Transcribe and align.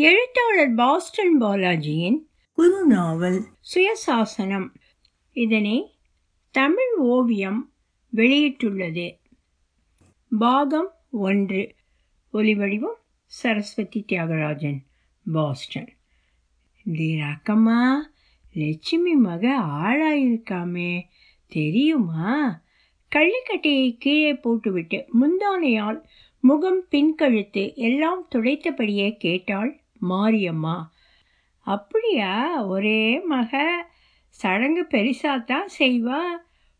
எழுத்தாளர் 0.00 0.74
பாஸ்டன் 0.74 1.42
பாலாஜியின் 1.42 2.18
குறு 2.52 2.86
நாவல் 2.86 3.44
சுயசாசனம். 3.74 4.68
இதனை 5.32 5.94
தமிழ் 6.50 6.96
ஓவியம் 6.98 7.72
வெளியிட்டுள்ளது. 8.16 9.18
பாகம் 10.38 10.94
ஒன்று. 11.10 11.74
ஒலிவடிவம் 12.32 12.94
சரஸ்வதி 13.24 14.04
தியாகராஜன் 14.08 14.78
பாஸ்டன். 15.32 15.96
ரக்கம்மா 16.86 17.96
லட்சுமி 18.52 19.14
மக 19.14 19.60
ஆளாயிருக்காமே. 19.60 21.02
தெரியுமா? 21.48 22.62
கள்ளிக்கட்டையை 23.14 23.96
கீழே 23.98 24.34
போட்டுவிட்டு 24.34 25.04
முந்தானையால் 25.20 26.02
முகம் 26.40 26.84
பின்கழுத்து 26.90 27.74
எல்லாம் 27.74 28.28
துடைத்தபடியே 28.34 29.16
கேட்டாள் 29.16 29.80
மாரியம்மா. 30.08 30.86
அப்படியா? 31.58 32.64
ஒரே 32.64 33.20
மக. 33.20 33.72
சடங்கு 34.28 34.86
பெரிசாத்தான் 34.90 35.66
செய்வா. 35.78 36.20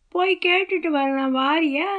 போய் 0.08 0.38
கேட்டுட்டு 0.46 0.86
வரலாம் 0.86 1.36
வாரியா? 1.36 1.90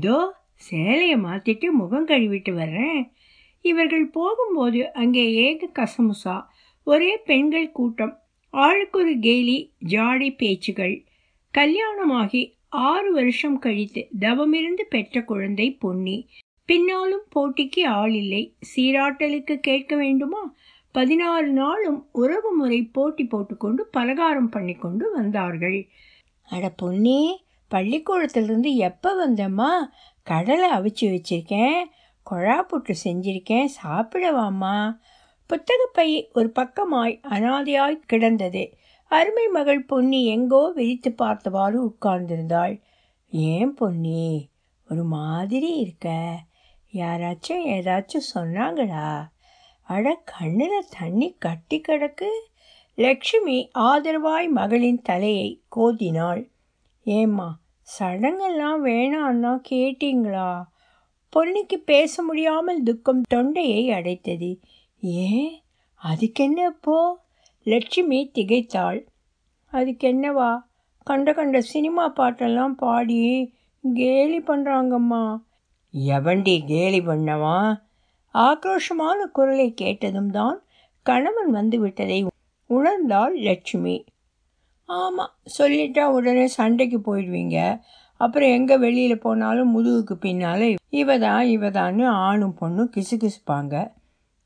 தோ 0.00 0.30
சேலையை 0.54 1.16
மாற்றிட்டு 1.20 1.70
முகம் 1.70 2.06
கழுவிட்டு 2.06 2.52
வர்றேன். 2.54 3.12
இவர்கள் 3.60 4.06
போகும்போது 4.06 4.92
அங்கே 4.92 5.32
ஏக 5.32 5.70
கசமுசா 5.72 6.44
ஒரே 6.82 7.16
பெண்கள் 7.16 7.72
கூட்டம் 7.72 8.18
ஆளுக்கொரு 8.52 9.18
கேலி 9.18 9.72
ஜாடி 9.78 10.32
பேச்சுகள். 10.32 11.04
கல்யாணமாகி 11.50 12.56
ஆறு 12.68 13.12
வருஷம் 13.12 13.58
கழித்து 13.58 14.08
தவமிருந்து 14.20 14.82
பெற்ற 14.88 15.22
குழந்தை 15.22 15.72
பொன்னி. 15.72 16.28
பின்னாலும் 16.66 17.24
போட்டிக்கு 17.36 17.84
ஆள் 17.86 18.12
இல்லை. 18.12 18.54
சீராட்டலுக்கு 18.76 19.56
கேட்க 19.56 19.96
வேண்டுமா? 19.96 20.54
பதினாறு 20.92 21.48
நாளும் 21.48 22.08
உறவு 22.12 22.54
முறை 22.54 22.82
போட்டி 22.82 23.24
போட்டுக்கொண்டு 23.24 23.86
பலகாரம் 23.86 24.48
பண்ணி 24.48 24.72
கொண்டு 24.72 25.12
வந்தார்கள். 25.12 25.88
அட 26.50 26.68
பொன்னி 26.68 27.44
பள்ளிக்கூடத்திலிருந்து 27.68 28.76
எப்போ 28.76 29.28
வந்தம்மா? 29.28 29.70
கடலை 30.22 30.70
அவிச்சு 30.70 31.00
வச்சிருக்கேன். 31.00 31.82
கொழா 32.30 32.66
புட்டு 32.70 32.94
செஞ்சிருக்கேன். 33.04 33.68
சாப்பிடவாம்மா. 33.82 34.98
புத்தகப்பை 35.46 36.30
ஒரு 36.32 36.52
பக்கமாய் 36.54 37.20
அனாதையாய் 37.30 38.00
கிடந்தது. 38.06 38.76
அருமை 39.08 39.48
மகள் 39.48 39.84
பொன்னி 39.84 40.26
எங்கோ 40.26 40.72
விரித்து 40.74 41.12
பார்த்தவாறு 41.12 41.86
உட்கார்ந்திருந்தாள். 41.86 42.80
ஏன் 43.30 43.74
பொன்னி? 43.74 44.48
ஒரு 44.90 45.04
மாதிரி 45.04 45.76
இருக்க. 45.76 46.38
யாராச்சும் 46.94 47.66
ஏதாச்சும் 47.66 48.30
சொன்னாங்களா? 48.34 49.28
அட 49.82 50.22
கண்ணில் 50.24 50.84
தண்ணி 50.98 51.36
கட்டி 51.38 51.80
கிடக்கு. 51.88 52.28
லக்ஷ்மி 52.94 53.70
ஆதரவாய் 53.78 54.48
மகளின் 54.48 55.02
தலையை 55.02 55.62
கோதினாள். 55.76 56.48
ஏம்மா 57.04 57.58
சடங்கெல்லாம் 57.98 58.84
வேணான்னா 58.84 59.60
கேட்டீங்களா? 59.70 60.64
பொன்னிக்கு 61.36 61.76
பேச 61.84 62.22
முடியாமல் 62.22 62.82
துக்கம் 62.82 63.22
தொண்டையை 63.22 63.90
அடைத்தது. 63.90 64.60
ஏன்? 65.00 65.62
அதுக்கென்ன 66.04 66.66
இப்போ? 66.66 67.18
லட்சுமி 67.62 68.30
திகைத்தாள். 68.34 69.06
அதுக்கென்னவா? 69.72 70.62
கண்ட 71.04 71.32
கண்ட 71.32 71.60
சினிமா 71.60 72.12
பாட்டெல்லாம் 72.16 72.72
பாடி 72.72 73.52
கேலி 73.94 74.38
பண்ணுறாங்கம்மா 74.38 75.36
எவண்டி 75.94 76.64
கேலி 76.66 77.00
பண்ணவா? 77.00 77.80
ஆக்ரோஷமான 78.34 79.26
குரலை 79.32 79.74
கேட்டதும் 79.74 80.30
தான் 80.30 80.64
கணவன் 81.02 81.50
வந்து 81.50 81.80
விட்டதை 81.80 82.26
உணர்ந்தாள் 82.70 83.34
லட்சுமி. 83.34 84.04
ஆமாம் 84.84 85.34
சொல்லிட்டா 85.58 86.04
உடனே 86.04 86.46
சண்டைக்கு 86.46 86.98
போயிடுவீங்க. 86.98 87.80
அப்புறம் 88.16 88.48
எங்கே 88.48 88.76
வெளியில் 88.78 89.18
போனாலும் 89.18 89.70
முதுகுக்கு 89.76 90.12
பின்னால் 90.12 90.76
இவ 90.88 91.18
தான் 91.18 91.44
இவ 91.46 91.70
தான்னு 91.70 92.06
ஆணும் 92.06 92.56
பொண்ணும் 92.60 92.92
கிசு 92.96 93.16
கிசுப்பாங்க 93.16 93.92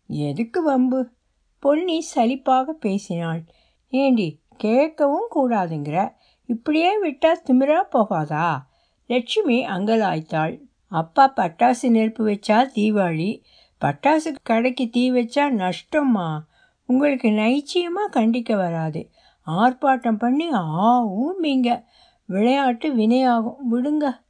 எதுக்கு 0.06 0.62
வம்பு? 0.62 1.10
பொன்னி 1.58 2.06
சலிப்பாக 2.14 2.70
பேசினாள். 2.70 3.42
ஏண்டி 3.88 4.40
கேட்கவும் 4.64 5.28
கூடாதுங்கிற? 5.34 6.12
இப்படியே 6.44 6.98
விட்டால் 6.98 7.42
திமிரா 7.46 7.80
போகாதா? 7.92 8.58
லட்சுமி 9.06 9.66
அங்கலாய்த்தாள். 9.66 10.67
அப்பா 10.88 11.32
பட்டாசு 11.36 11.88
நெருப்பு 11.88 12.26
வச்சா 12.26 12.70
தீபாவளி. 12.74 13.42
பட்டாசு 13.80 14.34
கடைக்கு 14.42 14.88
தீ 14.88 15.12
வச்சா 15.12 15.50
நஷ்டம்மா. 15.50 16.38
உங்களுக்கு 16.86 17.28
நைச்சியமாக 17.28 18.10
கண்டிக்க 18.10 18.56
வராது. 18.56 19.10
ஆர்ப்பாட்டம் 19.46 20.18
பண்ணி 20.18 20.50
ஆவும் 20.50 21.32
மீங்க. 21.42 21.84
விளையாட்டு 22.24 22.94
வினையாகும். 22.94 23.54
விடுங்க. 23.72 24.20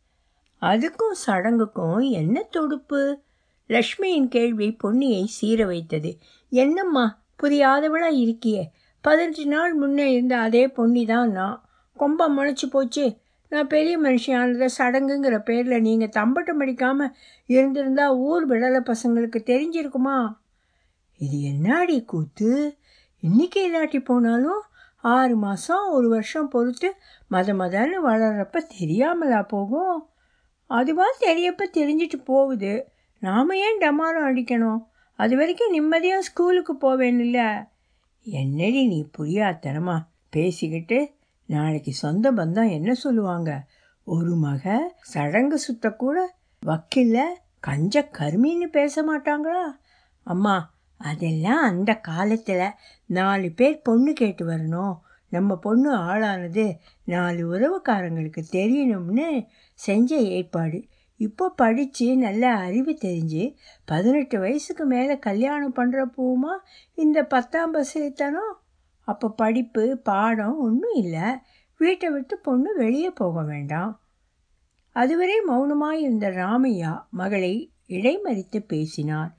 அதுக்கும் 0.60 1.14
சடங்குக்கும் 1.26 2.10
என்ன 2.10 2.42
தொடுப்பு? 2.42 3.20
லக்ஷ்மியின் 3.69 4.28
கேள்வி 4.28 4.76
பொன்னியை 4.82 5.25
சீர 5.25 5.66
வைத்தது. 5.66 6.19
என்னம்மா 6.48 7.19
புரியாதவளா 7.42 8.10
இருக்கியே? 8.10 8.64
பதினஞ்சு 9.08 9.44
நாள் 9.44 9.75
முன்னே 9.75 10.12
இருந்த 10.12 10.38
அதே 10.38 10.69
பொன்னி 10.69 11.04
தான் 11.04 11.30
நான். 11.30 11.69
கொம்ப 11.98 12.28
முளைச்சி 12.36 12.70
போச்சு. 12.70 13.16
நான் 13.48 13.66
பெரிய 13.66 13.98
மனுஷியானதை 13.98 14.69
சடங்குங்கிற 14.78 15.38
பேரில் 15.38 15.81
நீங்கள் 15.81 16.09
தம்பட்டம் 16.09 16.60
அடிக்காமல் 16.60 17.14
இருந்திருந்தால் 17.47 18.16
ஊர் 18.16 18.48
விடலை 18.50 18.81
பசங்களுக்கு 18.81 19.41
தெரிஞ்சிருக்குமா? 19.53 20.36
இது 21.16 21.36
என்னாடி 21.38 22.04
கூத்து? 22.04 22.78
இன்றைக்கி 23.22 23.56
இல்லாட்டி 23.56 24.04
போனாலும் 24.04 24.60
ஆறு 25.00 25.37
மாதம் 25.37 25.91
ஒரு 25.91 26.08
வருஷம் 26.08 26.48
பொறுத்து 26.48 26.94
மத 27.28 27.54
மதன்னு 27.54 27.98
வளர்கிறப்ப 28.04 28.62
தெரியாமலா 28.81 29.48
போகும்? 29.48 30.08
அதுவாக 30.66 31.32
தெரியப்ப 31.32 31.64
தெரிஞ்சிட்டு 31.72 32.25
போகுது. 32.25 32.88
நாம் 33.19 33.50
ஏன் 33.50 33.78
டமாரம் 33.81 34.28
அடிக்கணும்? 34.31 34.87
அது 35.14 35.37
வரைக்கும் 35.37 35.70
நிம்மதியாக 35.70 36.22
ஸ்கூலுக்கு 36.22 36.75
போவேன்ல 36.75 37.66
என்னடி 38.22 38.87
நீ 38.87 39.06
புரியாத்தனமா 39.19 39.97
பேசிக்கிட்டு 40.31 40.98
நாளைக்கு 41.48 41.92
சொந்த 41.92 42.32
பந்தம் 42.32 42.70
என்ன 42.70 42.94
சொல்லுவாங்க? 42.94 43.50
ஒரு 44.06 44.34
மக 44.36 44.94
சடங்கு 45.03 45.59
சுத்தக்கூட 45.66 46.19
வக்கில்ல 46.62 47.19
கஞ்ச 47.60 48.09
கருமின்னு 48.19 48.66
பேச 48.70 49.03
மாட்டாங்களா? 49.03 49.64
அம்மா 50.26 50.56
அதெல்லாம் 51.00 51.62
அந்த 51.62 51.94
காலத்தில் 51.94 52.64
நாலு 53.06 53.48
பேர் 53.50 53.82
பொண்ணு 53.82 54.12
கேட்டு 54.12 54.44
வரணும். 54.48 54.94
நம்ம 55.32 55.56
பொண்ணு 55.56 55.91
ஆளானது 55.94 56.66
நாலு 57.04 57.42
உறவுக்காரங்களுக்கு 57.53 58.42
தெரியணும்னு 58.53 59.47
செஞ்ச 59.78 60.16
ஏற்பாடு. 60.16 60.78
இப்போ 61.20 61.44
படித்து 61.56 62.16
நல்ல 62.16 62.44
அறிவு 62.56 62.92
தெரிஞ்சு 63.04 63.44
பதினெட்டு 63.84 64.38
வயசுக்கு 64.38 64.84
மேலே 64.84 65.19
கல்யாணம் 65.19 65.76
பண்ணுற 65.76 66.04
பூமா 66.16 66.54
இந்த 66.94 67.22
பத்தாம் 67.22 67.75
பசத்தனம் 67.75 68.53
அப்போ 69.08 69.26
படிப்பு 69.41 69.84
பாடம் 70.08 70.56
ஒன்றும் 70.66 70.96
இல்லை. 71.02 71.26
வீட்டை 71.80 72.08
விட்டு 72.10 72.34
பொண்ணு 72.38 72.70
வெளியே 72.74 73.10
போக 73.10 73.42
வேண்டாம். 73.42 73.92
அதுவரை 74.96 75.36
மௌனமாய் 75.48 76.00
இருந்த 76.00 76.28
ராமையா 76.30 76.92
மகளை 77.10 77.52
இடைமறித்து 77.88 78.58
பேசினார். 78.72 79.32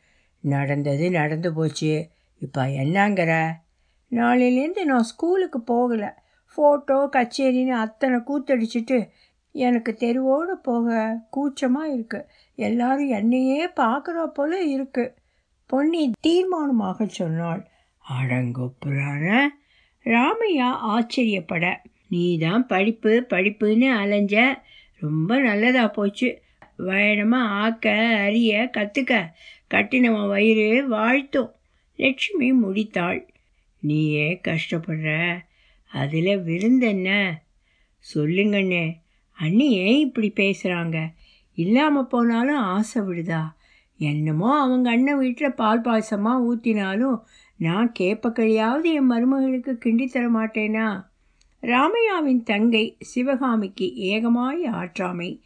நடந்தது 0.44 1.06
நடந்து 1.12 1.50
போச்சு. 1.54 1.94
இப்போ 2.42 2.62
என்னங்கிற? 2.84 3.32
நாளையிலேருந்து 4.12 4.84
நான் 4.86 5.10
ஸ்கூலுக்கு 5.12 5.60
போகலை. 5.72 6.12
ஃபோட்டோ 6.52 6.98
கச்சேரின்னு 7.16 7.76
அத்தனை 7.86 8.18
கூத்தடிச்சிட்டு 8.20 9.00
எனக்கு 9.56 9.92
தெருவோடு 9.96 10.54
போக 10.60 10.88
கூச்சமாக 11.30 11.94
இருக்குது 11.96 12.28
எல்லாரும் 12.58 13.12
என்னையே 13.20 13.62
பார்க்குறா 13.82 14.24
போல 14.38 14.52
இருக்குது 14.74 15.14
பொன்னி 15.70 16.02
தீர்மானமாக 16.28 17.06
சொன்னாள். 17.12 17.62
அடங்கொப்புறான 18.06 19.26
ராமையா 20.06 20.70
ஆச்சரியப்பட. 20.90 21.66
நீ 22.10 22.38
தான் 22.38 22.68
படிப்பு 22.68 23.26
படிப்புன்னு 23.30 23.90
அலைஞ்ச. 24.02 24.36
ரொம்ப 25.00 25.40
நல்லதா 25.40 25.88
போச்சு. 25.88 26.30
வேணமாக 26.78 27.56
ஆக்க 27.64 27.96
அறிய 28.26 28.70
கற்றுக்க 28.78 29.14
கட்டினவன் 29.72 30.28
வயிறு 30.28 30.88
வாழ்த்தும். 30.88 31.52
லட்சுமி 32.00 32.54
முடித்தாள். 32.54 33.20
நீயே 33.80 34.42
கஷ்டப்படுற? 34.48 35.38
அதில் 35.92 36.44
விருந்தென்ன 36.44 37.10
சொல்லுங்கண்ணே. 38.16 38.86
அண்ணி 39.38 39.68
ஏன் 39.72 40.00
இப்படி 40.00 40.30
பேசுகிறாங்க 40.36 40.98
இல்லாமல் 41.58 42.08
போனாலும் 42.08 42.62
ஆசை 42.74 43.02
விடுதா? 43.02 43.58
என்னமோ 44.00 44.60
அவங்க 44.60 44.88
அண்ணன் 44.90 45.18
வீட்டில் 45.18 45.54
பால் 45.54 45.82
பாயசமாக 45.82 46.44
ஊற்றினாலும் 46.50 47.18
நான் 47.60 47.92
கேட்பக்கையாவது 48.00 48.94
என் 48.94 49.12
மருமகளுக்கு 49.12 49.72
கிண்டி 49.86 50.08
தர 50.08 50.30
மாட்டேனா? 50.30 51.06
ராமையாவின் 51.62 52.44
தங்கை 52.44 52.98
சிவகாமிக்கு 53.00 53.86
ஏகமாய் 53.96 54.62
ஆற்றாமை. 54.64 55.40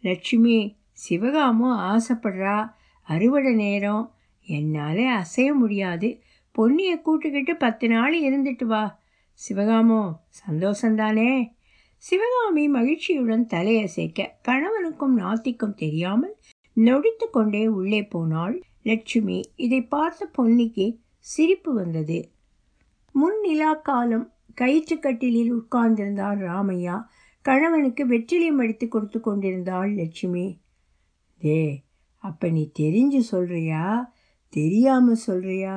லட்சுமி 0.00 0.76
சிவகாமும் 1.08 1.78
ஆசைப்படுறா? 1.78 2.70
அறுவடை 3.02 3.54
நேரம். 3.54 4.14
என்னால் 4.46 4.96
அசைய 4.96 5.52
முடியாது. 5.54 6.20
பொன்னியை 6.58 7.00
கூட்டுக்கிட்டு 7.00 7.58
பத்து 7.58 7.88
நாள் 7.88 8.14
இருந்துட்டு 8.20 8.64
வா. 8.64 9.00
சிவகாமோ 9.32 10.24
சந்தோஷந்தானே? 10.48 11.50
சிவகாமி 11.96 12.68
மகிழ்ச்சியுடன் 12.68 13.46
தலையசைக்க 13.46 14.28
கணவனுக்கும் 14.48 15.16
நாத்திக்கும் 15.16 15.74
தெரியாமல் 15.74 16.36
நொடித்து 16.76 17.30
கொண்டே 17.30 17.66
உள்ளே 17.66 18.02
போனாள் 18.02 18.62
லட்சுமி. 18.82 19.40
இதை 19.56 19.82
பார்த்த 19.82 20.30
பொன்னிக்கு 20.38 21.02
சிரிப்பு 21.26 21.72
வந்தது. 21.72 22.18
முன் 23.14 23.38
நிலா 23.40 23.72
காலம் 23.82 24.26
கயிற்றுக்கட்டிலில் 24.60 25.52
உட்கார்ந்திருந்தார் 25.52 26.40
ராமையா. 26.44 26.96
கணவனுக்கு 27.44 28.02
வெற்றிலையும் 28.06 28.58
அடித்து 28.58 28.88
கொடுத்து 28.88 29.20
கொண்டிருந்தாள் 29.20 29.90
லட்சுமி. 29.94 30.46
டே 31.40 31.60
அப்போ 32.24 32.48
நீ 32.48 32.62
தெரிஞ்சு 32.78 33.20
சொல்கிறியா 33.32 33.82
தெரியாமல் 34.52 35.24
சொல்கிறியா 35.26 35.74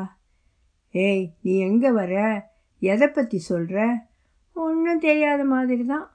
ஏய் 0.93 1.25
நீ 1.41 1.53
எங்கே 1.59 1.91
வர? 1.91 2.13
எதை 2.81 3.07
பற்றி 3.07 3.37
சொல்கிற 3.37 3.77
ஒன்றும் 4.55 4.99
தெரியாத 4.99 5.41
மாதிரி 5.43 5.85
தான் 5.85 6.05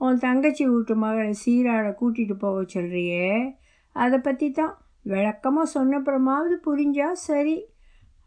உன் 0.00 0.18
தங்கச்சி 0.18 0.64
வீட்டு 0.66 0.94
மகளை 0.96 1.32
சீராட 1.32 1.88
கூட்டிகிட்டு 1.92 2.36
போக 2.36 2.62
சொல்கிறியே 2.74 3.26
அதை 3.96 4.18
பற்றி 4.18 4.50
தான் 4.50 4.72
விளக்கமாக 5.04 5.72
சொன்னப்புறமாவது 5.74 6.56
புரிஞ்சா 6.66 7.08
சரி. 7.22 7.56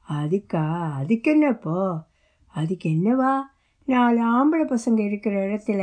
அதுக்கா 0.07 0.63
அதுக்கு 0.93 1.31
என்னப்போ 1.31 1.77
அதுக்கு 2.53 2.89
என்னவா 2.89 3.33
நாலு 3.87 4.21
ஆம்பளை 4.35 4.65
பசங்க 4.65 4.99
இருக்கிற 4.99 5.35
இடத்துல 5.47 5.81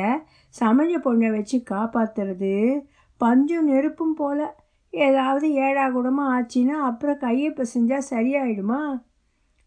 சமைஞ்ச 0.54 0.94
பொண்ணை 1.04 1.28
வச்சு 1.30 1.56
காப்பாற்றுறது 1.70 2.80
பஞ்சும் 3.20 3.68
நெருப்பும் 3.68 4.14
போல். 4.14 4.44
ஏதாவது 4.90 5.52
ஏழா 5.54 5.90
கூடமாக 5.90 6.32
ஆச்சுன்னா 6.32 6.76
அப்புறம் 6.88 7.18
கையை 7.18 7.50
பிசைஞ்சால் 7.50 8.08
சரியாயிடுமா? 8.10 8.80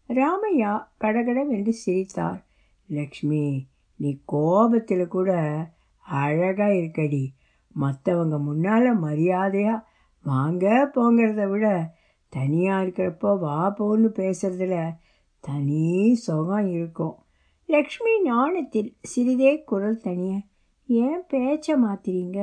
ராமையா 0.08 0.72
கடகடவென்று 0.98 1.72
சிரித்தார். 1.84 2.44
லக்ஷ்மி 2.88 3.66
நீ 3.96 4.20
கோபத்தில் 4.24 5.06
கூட 5.08 5.30
அழகாக 6.00 6.72
இருக்கடி. 6.72 7.24
மற்றவங்க 7.76 8.36
முன்னால் 8.38 8.98
மரியாதையாக 8.98 9.84
வாங்க 10.22 10.90
போங்கிறத 10.94 11.48
விட 11.48 11.66
தனியாக 12.28 12.84
இருக்கிறப்போ 12.84 13.38
வா 13.38 13.74
போன்னு 13.78 14.08
பேசுகிறதுல 14.16 14.96
தனி 15.40 16.14
சுகம் 16.14 16.68
இருக்கும். 16.68 17.16
லக்ஷ்மி 17.66 18.12
நாணத்தில் 18.30 18.90
சிறிதே 19.02 19.62
குரல் 19.62 20.00
தனிய 20.00 20.40
ஏன் 20.88 21.22
பேச்சை 21.28 21.74
மாத்திரீங்க? 21.74 22.40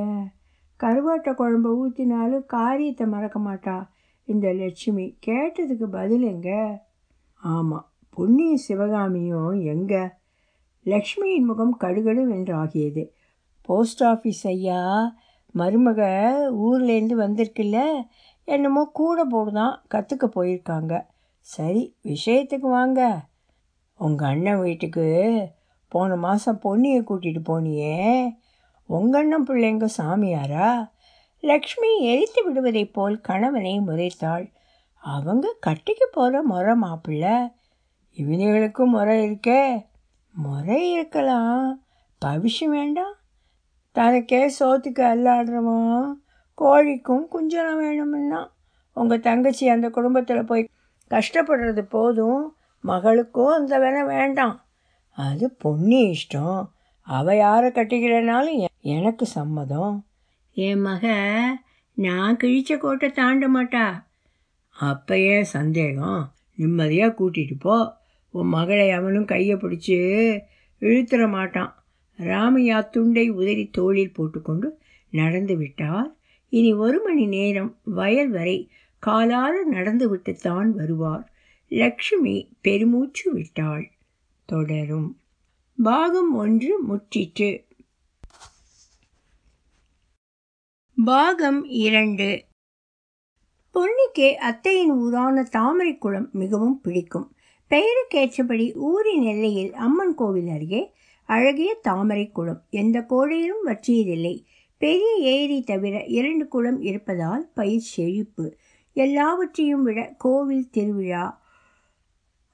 கருவாட்டை 0.80 1.34
குழம்பு 1.34 1.70
ஊற்றினாலும் 1.80 2.46
காரியத்தை 2.46 3.08
மறக்க 3.08 3.40
மாட்டா. 3.40 3.88
இந்த 4.28 4.54
லட்சுமி 4.54 5.18
கேட்டதுக்கு 5.28 5.84
பதில் 5.84 6.22
எங்க? 6.22 6.50
ஆமாம் 7.44 7.90
பொன்னியும் 8.18 8.64
சிவகாமியும் 8.68 9.62
எங்க? 9.62 10.22
லக்ஷ்மியின் 10.86 11.46
முகம் 11.46 11.78
கடுகடு 11.80 12.24
வென்றாகியது 12.32 13.04
போஸ்ட் 13.62 14.04
ஆஃபீஸ் 14.04 14.44
ஐயா 14.44 14.82
மருமக 15.56 16.02
ஊர்லேருந்து 16.64 17.16
வந்திருக்குல்ல 17.16 17.78
என்னமோ 18.44 18.90
கூட 18.94 19.28
போடுதான் 19.28 19.81
கற்றுக்க 19.94 20.30
போயிருக்காங்க. 20.36 21.06
சரி 21.40 21.95
விஷயத்துக்கு 22.04 22.60
வாங்க. 22.60 23.19
உங்கள் 23.98 24.30
அண்ணன் 24.30 24.62
வீட்டுக்கு 24.62 25.48
போன 25.88 26.16
மாதம் 26.16 26.60
பொன்னியை 26.63 27.04
கூட்டிகிட்டு 27.07 27.40
போனியே. 27.45 28.30
உங்கள் 28.86 29.22
அண்ணன் 29.22 29.45
பிள்ளைங்க 29.48 29.88
சாமியாரா? 29.98 30.92
லக்ஷ்மி 31.40 32.00
எரித்து 32.00 32.44
விடுவதைப் 32.44 32.94
போல் 32.94 33.22
கணவனை 33.22 33.80
முறைத்தாள். 33.80 34.54
அவங்க 34.96 35.56
கட்டிக்கு 35.60 36.10
போகிற 36.12 36.44
முறை 36.44 36.75
மாப்பிள்ளை. 36.75 37.34
இவனுங்களுக்கும் 38.18 38.86
முறை 38.86 39.30
இருக்கே. 39.30 39.86
முறை 40.34 40.92
இருக்கலாம். 40.92 41.84
பவிஷம் 42.25 42.66
வேண்டாம். 42.66 43.13
தனக்கே 43.92 44.54
சோத்துக்கு 44.60 45.00
அல்லாடுறவன். 45.00 46.12
கோழிக்கும் 46.62 47.26
குஞ்சலம் 47.32 47.78
வேணும்னா 47.78 48.54
உங்கள் 48.94 49.20
தங்கச்சி 49.20 49.68
அந்த 49.68 49.90
குடும்பத்தில் 49.90 50.46
போய் 50.46 50.70
கஷ்டப்படுறது 51.10 51.82
போதும். 51.82 52.56
மகளுக்கும் 52.80 53.54
அந்த 53.54 53.80
வேலை 53.80 54.04
வேண்டாம். 54.04 54.66
அது 55.10 55.52
பொண்ணு 55.52 56.14
இஷ்டம். 56.14 56.70
அவள் 57.02 57.38
யாரை 57.38 57.70
கட்டிக்கிறனாலும் 57.70 58.66
எனக்கு 58.82 59.26
சம்மதம். 59.26 60.06
என் 60.54 60.80
மக 60.80 61.16
நான் 61.94 62.38
கிழிச்ச 62.38 62.78
கோட்டை 62.78 63.12
தாண்ட 63.12 63.50
மாட்டா. 63.50 64.04
அப்பயே 64.82 65.42
சந்தேகம்? 65.42 66.32
நிம்மதியாக 66.56 67.24
கூட்டிகிட்டு 67.24 67.60
போ. 67.60 67.94
உன் 68.30 68.48
மகளை 68.48 68.92
அவனும் 68.92 69.26
கையை 69.26 69.56
பிடிச்சி 69.56 69.98
இழுத்துற 70.82 71.30
மாட்டான். 71.30 71.84
ராமையா 72.18 72.90
துண்டை 72.90 73.30
உதறி 73.30 73.70
தோளில் 73.70 74.14
போட்டுக்கொண்டு 74.14 74.80
நடந்து 75.10 75.56
விட்டார். 75.56 76.14
இனி 76.54 76.74
ஒரு 76.74 77.02
மணி 77.04 77.26
நேரம் 77.26 77.80
வயல் 77.84 78.30
வரை 78.30 78.72
காலார 79.06 79.54
நடந்துவிட்டுத்தான் 79.72 80.70
வருவார். 80.70 81.32
லக்ஷ்மி 81.68 82.50
பெருமூச்சு 82.62 83.34
விட்டாள். 83.34 83.92
தொடரும். 84.46 85.20
பாகம் 85.84 86.36
ஒன்று 86.36 86.86
முற்றிற்று. 86.88 87.66
பாகம் 91.06 91.66
இரண்டு. 91.66 92.46
பொன்னிக்கு 93.74 94.34
அத்தையின் 94.34 94.92
ஊரான 94.92 95.48
தாமரைக்குளம் 95.52 96.32
மிகவும் 96.32 96.82
பிடிக்கும். 96.82 97.36
பெயருக்கேற்றபடி 97.70 98.76
ஊரின் 98.76 99.24
எல்லையில் 99.24 99.74
அம்மன் 99.74 100.16
கோவில் 100.16 100.48
அருகே 100.48 100.94
அழகிய 101.24 101.80
தாமரைக்குளம். 101.84 102.62
எந்த 102.70 103.02
கோடையிலும் 103.02 103.66
வற்றியதில்லை. 103.66 104.44
பெரிய 104.84 105.10
ஏரி 105.36 105.58
தவிர 105.62 105.96
இரண்டு 106.18 106.48
குளம் 106.48 106.80
இருப்பதால் 106.82 107.44
பயிர் 107.54 107.90
செழிப்பு. 107.94 108.46
எல்லாவற்றையும் 108.96 109.84
விட 109.84 110.00
கோவில் 110.18 110.70
திருவிழா 110.70 111.26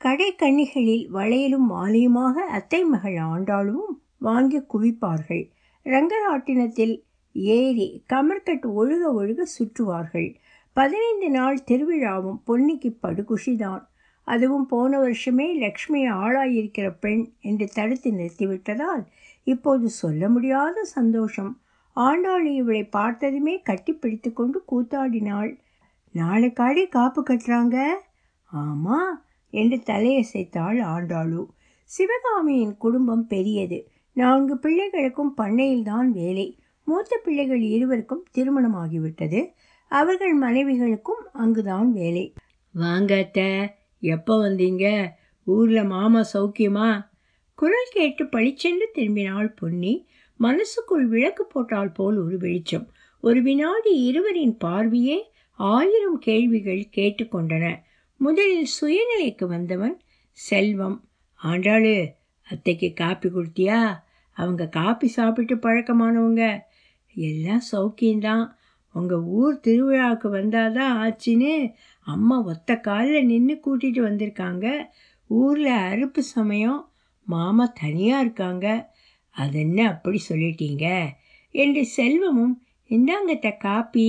கடை 0.01 0.27
கண்ணிகளில் 0.33 1.05
வளையலும் 1.13 1.67
மாலையுமாக 1.69 2.35
அத்தை 2.57 2.81
மகள் 2.83 3.17
ஆண்டாளும் 3.31 3.89
வாங்கி 4.17 4.59
குவிப்பார்கள். 4.73 5.43
ரங்கராட்டினத்தில் 5.85 6.95
ஏறி 7.33 7.87
கமர்கட் 8.13 8.67
ஒழுக 8.79 9.03
ஒழுக 9.19 9.41
சுற்றுவார்கள். 9.57 10.29
பதினைந்து 10.77 11.29
நாள் 11.29 11.57
திருவிழாவும் 11.67 12.39
பொன்னிக்கு 12.47 12.91
படுகுஷிதான். 13.03 13.83
அதுவும் 14.27 14.65
போன 14.65 14.91
வருஷமே 14.99 15.47
லக்ஷ்மி 15.57 16.01
ஆளாயிருக்கிற 16.09 16.87
பெண் 16.99 17.23
என்று 17.41 17.67
தடுத்து 17.73 18.11
நிறுத்திவிட்டதால் 18.11 19.03
இப்போது 19.47 19.89
சொல்ல 20.01 20.29
முடியாத 20.29 20.83
சந்தோஷம். 20.97 21.53
ஆண்டாள் 21.93 22.45
இவளை 22.45 22.83
பார்த்ததுமே 22.83 23.61
கட்டி 23.61 23.93
பிடித்து 23.93 24.33
கொண்டு 24.33 24.63
கூத்தாடினாள். 24.71 25.59
நாளைக்காடி 26.13 26.87
காப்பு 26.87 27.23
கட்டுறாங்க? 27.23 27.93
ஆமா 28.53 28.97
என்று 29.49 29.77
தலையசைத்தாள் 29.77 30.79
ஆண்டாளு. 30.81 31.45
சிவகாமியின் 31.83 32.77
குடும்பம் 32.77 33.27
பெரியது. 33.27 33.89
நான்கு 34.13 34.55
பிள்ளைகளுக்கும் 34.55 35.33
பண்ணையில்தான் 35.37 36.07
வேலை. 36.07 36.59
மூத்த 36.85 37.21
பிள்ளைகள் 37.23 37.61
இருவருக்கும் 37.61 38.25
திருமணமாகிவிட்டது. 38.37 39.47
அவர்கள் 39.89 40.39
மனைவிகளுக்கும் 40.39 41.29
அங்குதான் 41.33 41.91
வேலை. 41.91 42.33
வாங்க 42.73 43.15
அத்த 43.15 43.67
எப்போ 43.99 44.49
வந்தீங்க? 44.49 45.07
ஊரில் 45.43 45.83
மாமா 45.83 46.21
சௌக்கியமா? 46.33 47.07
குரல் 47.55 47.87
கேட்டு 47.91 48.25
பளிச்சென்று 48.25 48.91
திரும்பினாள் 48.95 49.55
பொன்னி. 49.55 50.08
மனசுக்குள் 50.39 51.05
விளக்கு 51.07 51.45
போட்டால் 51.45 51.91
போல் 51.91 52.17
ஒரு 52.17 52.37
வெளிச்சம். 52.37 52.87
ஒரு 53.21 53.41
வினாடி 53.41 53.93
இருவரின் 54.01 54.57
பார்வையே 54.57 55.17
ஆயிரம் 55.59 56.19
கேள்விகள் 56.19 56.83
கேட்டுக்கொண்டன 56.95 57.65
முதலில் 58.17 58.67
சுயநிலைக்கு 58.81 59.45
வந்தவன் 59.45 59.95
செல்வம் 60.31 60.97
ஆண்டாளு 61.43 62.11
அத்தைக்கு 62.49 62.93
காப்பி 62.93 63.29
கொடுத்தியா? 63.29 63.79
அவங்க 64.33 64.67
காப்பி 64.67 65.07
சாப்பிட்டு 65.07 65.55
பழக்கமானவங்க. 65.55 66.59
எல்லாம் 67.15 67.61
சௌக்கியம்தான். 67.71 68.45
உங்கள் 68.93 69.23
ஊர் 69.39 69.59
திருவிழாவுக்கு 69.67 70.27
வந்தாதான் 70.37 70.93
ஆச்சுன்னு 71.03 71.73
அம்மா 72.05 72.43
ஒத்த 72.43 72.77
காலில் 72.77 73.25
நின்று 73.25 73.55
கூட்டிகிட்டு 73.65 74.05
வந்திருக்காங்க. 74.09 74.67
ஊரில் 75.27 75.79
அறுப்பு 75.89 76.19
சமயம். 76.19 76.81
மாமா 77.25 77.65
தனியாக 77.81 78.21
இருக்காங்க. 78.21 78.67
அது 79.39 79.59
என்ன 79.59 79.79
அப்படி 79.87 80.19
சொல்லிட்டீங்க? 80.29 80.85
என்று 81.55 81.85
செல்வமும் 81.85 82.55
இந்தாங்கத்த 82.89 83.57
காப்பி 83.57 84.07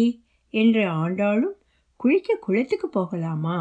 என்று 0.54 0.82
ஆண்டாலும் 0.90 1.54
குளிக்க 1.96 2.38
குளத்துக்கு 2.40 2.88
போகலாமா 2.88 3.58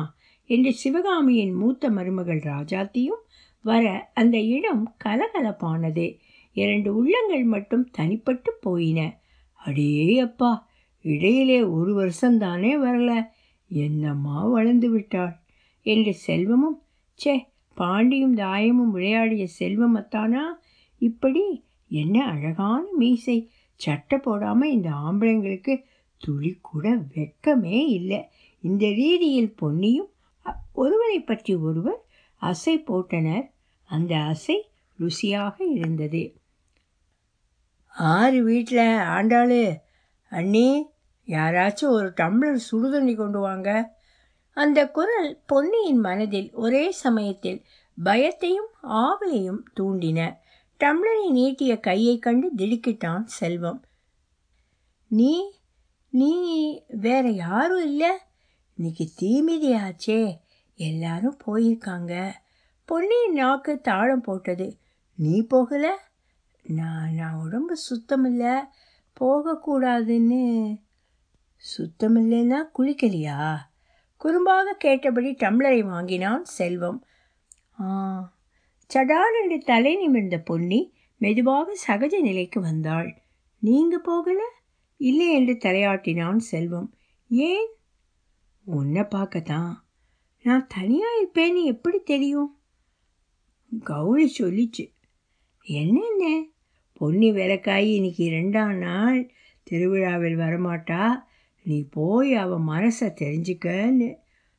என்று 0.50 0.72
சிவகாமியின் 0.74 1.54
மூத்த 1.54 1.90
மருமகள் 1.90 2.40
ராஜாத்தியும் 2.40 3.24
வர 3.66 4.12
அந்த 4.14 4.38
இடம் 4.40 4.96
கலகலப்பானது. 5.04 6.06
இரண்டு 6.56 6.96
உள்ளங்கள் 6.96 7.44
மட்டும் 7.44 7.90
தனிப்பட்டு 7.98 8.52
போயின. 8.62 9.00
அடே 9.66 10.20
அப்பா 10.20 10.52
இடையிலே 11.06 11.60
ஒரு 11.64 11.92
வருஷம்தானே 12.00 12.72
வரல. 12.86 13.12
என்னம்மா 13.70 14.38
வளர்ந்து 14.46 14.90
விட்டாள்? 14.90 15.36
என்று 15.86 16.14
செல்வமும் 16.14 16.82
ச்சே 17.20 17.36
பாண்டியும் 17.78 18.34
தாயமும் 18.34 18.92
விளையாடிய 18.92 19.48
செல்வமத்தானா 19.60 20.44
இப்படி 21.00 21.44
என்ன 21.92 22.16
அழகான 22.26 22.84
மீசை. 22.98 23.38
சட்டை 23.80 24.18
போடாமல் 24.18 24.72
இந்த 24.72 24.90
ஆம்பளைங்களுக்கு 25.08 25.74
துளி 26.22 26.52
கூட 26.62 26.86
வெட்கமே 27.16 27.80
இல்லை. 27.88 28.20
இந்த 28.64 28.86
ரீதியில் 28.92 29.56
பொன்னியும் 29.62 30.12
ஒருவரை 30.74 31.20
பற்றி 31.22 31.54
ஒருவர் 31.68 32.02
அசை 32.42 32.76
போட்டனர். 32.88 33.46
அந்த 33.90 34.14
அசை 34.32 34.58
ருசியாக 35.00 35.56
இருந்தது. 35.76 36.24
ஆறு 37.88 38.44
வீட்டில் 38.44 38.92
ஆண்டாளு 39.18 39.62
அண்ணி 40.32 40.68
யாராச்சும் 41.28 41.96
ஒரு 41.98 42.10
டம்ளர் 42.18 42.60
சுடுதண்ணி 42.72 43.16
கொண்டு 43.16 43.40
வாங்க. 43.40 43.70
அந்த 44.58 44.80
குரல் 44.90 45.32
பொன்னியின் 45.46 46.00
மனதில் 46.00 46.50
ஒரே 46.54 46.86
சமயத்தில் 46.92 47.60
பயத்தையும் 47.98 48.72
ஆவலையும் 48.82 49.62
தூண்டின. 49.80 50.20
டம்ளரை 50.84 51.32
நீட்டிய 51.32 51.80
கையை 51.80 52.20
கண்டு 52.20 52.52
திடுக்கிட்டான் 52.58 53.24
செல்வம். 53.24 53.84
நீ 55.08 55.52
நீ 56.10 56.84
வேற 56.88 57.30
யாரும் 57.30 57.84
இல்லை. 57.84 58.18
இன்னைக்கு 58.76 59.10
தீமிதியாச்சே. 59.22 60.40
எல்லாரும் 60.76 61.38
போயிருக்காங்க. 61.46 62.32
பொன்னியின் 62.86 63.34
நாக்கு 63.34 63.82
தாளம் 63.82 64.22
போட்டது. 64.22 64.78
நீ 65.16 65.42
போகல? 65.42 66.00
நான் 66.64 67.14
நான் 67.14 67.34
உடம்பு 67.34 67.78
சுத்தமில்லை. 67.78 68.64
போகக்கூடாதுன்னு. 69.20 70.76
சுத்தமில்லைன்னா 71.78 72.64
குளிக்கலையா? 72.78 73.58
குறும்பாக 74.24 74.72
கேட்டபடி 74.78 75.32
டம்ளரை 75.32 75.80
வாங்கினான் 75.80 76.46
செல்வம். 76.46 77.06
ஆ 77.82 78.38
சடால் 78.94 79.58
தலை 79.58 79.96
நிமிர்ந்த 79.96 80.40
பொன்னி 80.40 80.94
மெதுவாக 81.18 81.78
சகஜ 81.88 82.20
நிலைக்கு 82.20 82.62
வந்தாள். 82.62 83.22
நீங்க 83.60 83.98
போகல? 83.98 84.44
இல்லை 84.98 85.34
என்று 85.34 85.54
தலையாட்டினான் 85.54 86.38
செல்வம். 86.38 86.94
ஏன்? 87.30 87.68
உன்னை 88.66 89.04
பார்க்கத்தான். 89.04 89.86
நான் 90.42 90.68
தனியாக 90.68 91.24
இருப்பேன்னு 91.24 91.64
எப்படி 91.64 92.00
தெரியும்? 92.00 92.60
கௌரி 93.84 94.34
சொல்லிச்சு. 94.38 94.94
என்னென்ன 95.64 96.46
பொன்னி 96.94 97.32
விளக்காய் 97.32 97.94
இன்னைக்கு 97.94 98.30
ரெண்டாம் 98.30 98.74
நாள் 98.74 99.32
திருவிழாவில் 99.64 100.38
வரமாட்டா. 100.38 101.24
நீ 101.64 101.88
போய் 101.90 102.34
அவ 102.34 102.60
மனசை 102.60 103.00
தெரிஞ்சுக்கன்னு. 103.00 104.16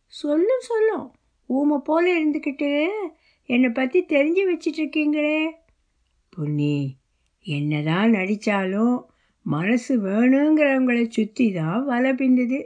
சொல்லும் 0.07 0.61
சொல்லும். 0.61 1.15
ஊமை 1.47 1.79
போல 1.85 2.25
இருந்துக்கிட்டு 2.25 2.89
என்னை 3.51 3.69
பற்றி 3.71 4.01
தெரிஞ்சு 4.09 4.43
வச்சிட்டு 4.51 4.81
இருக்கீங்களே 4.83 5.39
பொன்னி 6.33 6.75
என்னதான் 7.47 8.11
நடித்தாலும் 8.11 8.97
மனசு 9.47 9.93
வேணுங்கிறவங்களை 10.03 11.05
சுற்றி 11.09 11.47
தான் 11.53 11.85
வலை 11.85 12.11
பிந்துது 12.13 12.61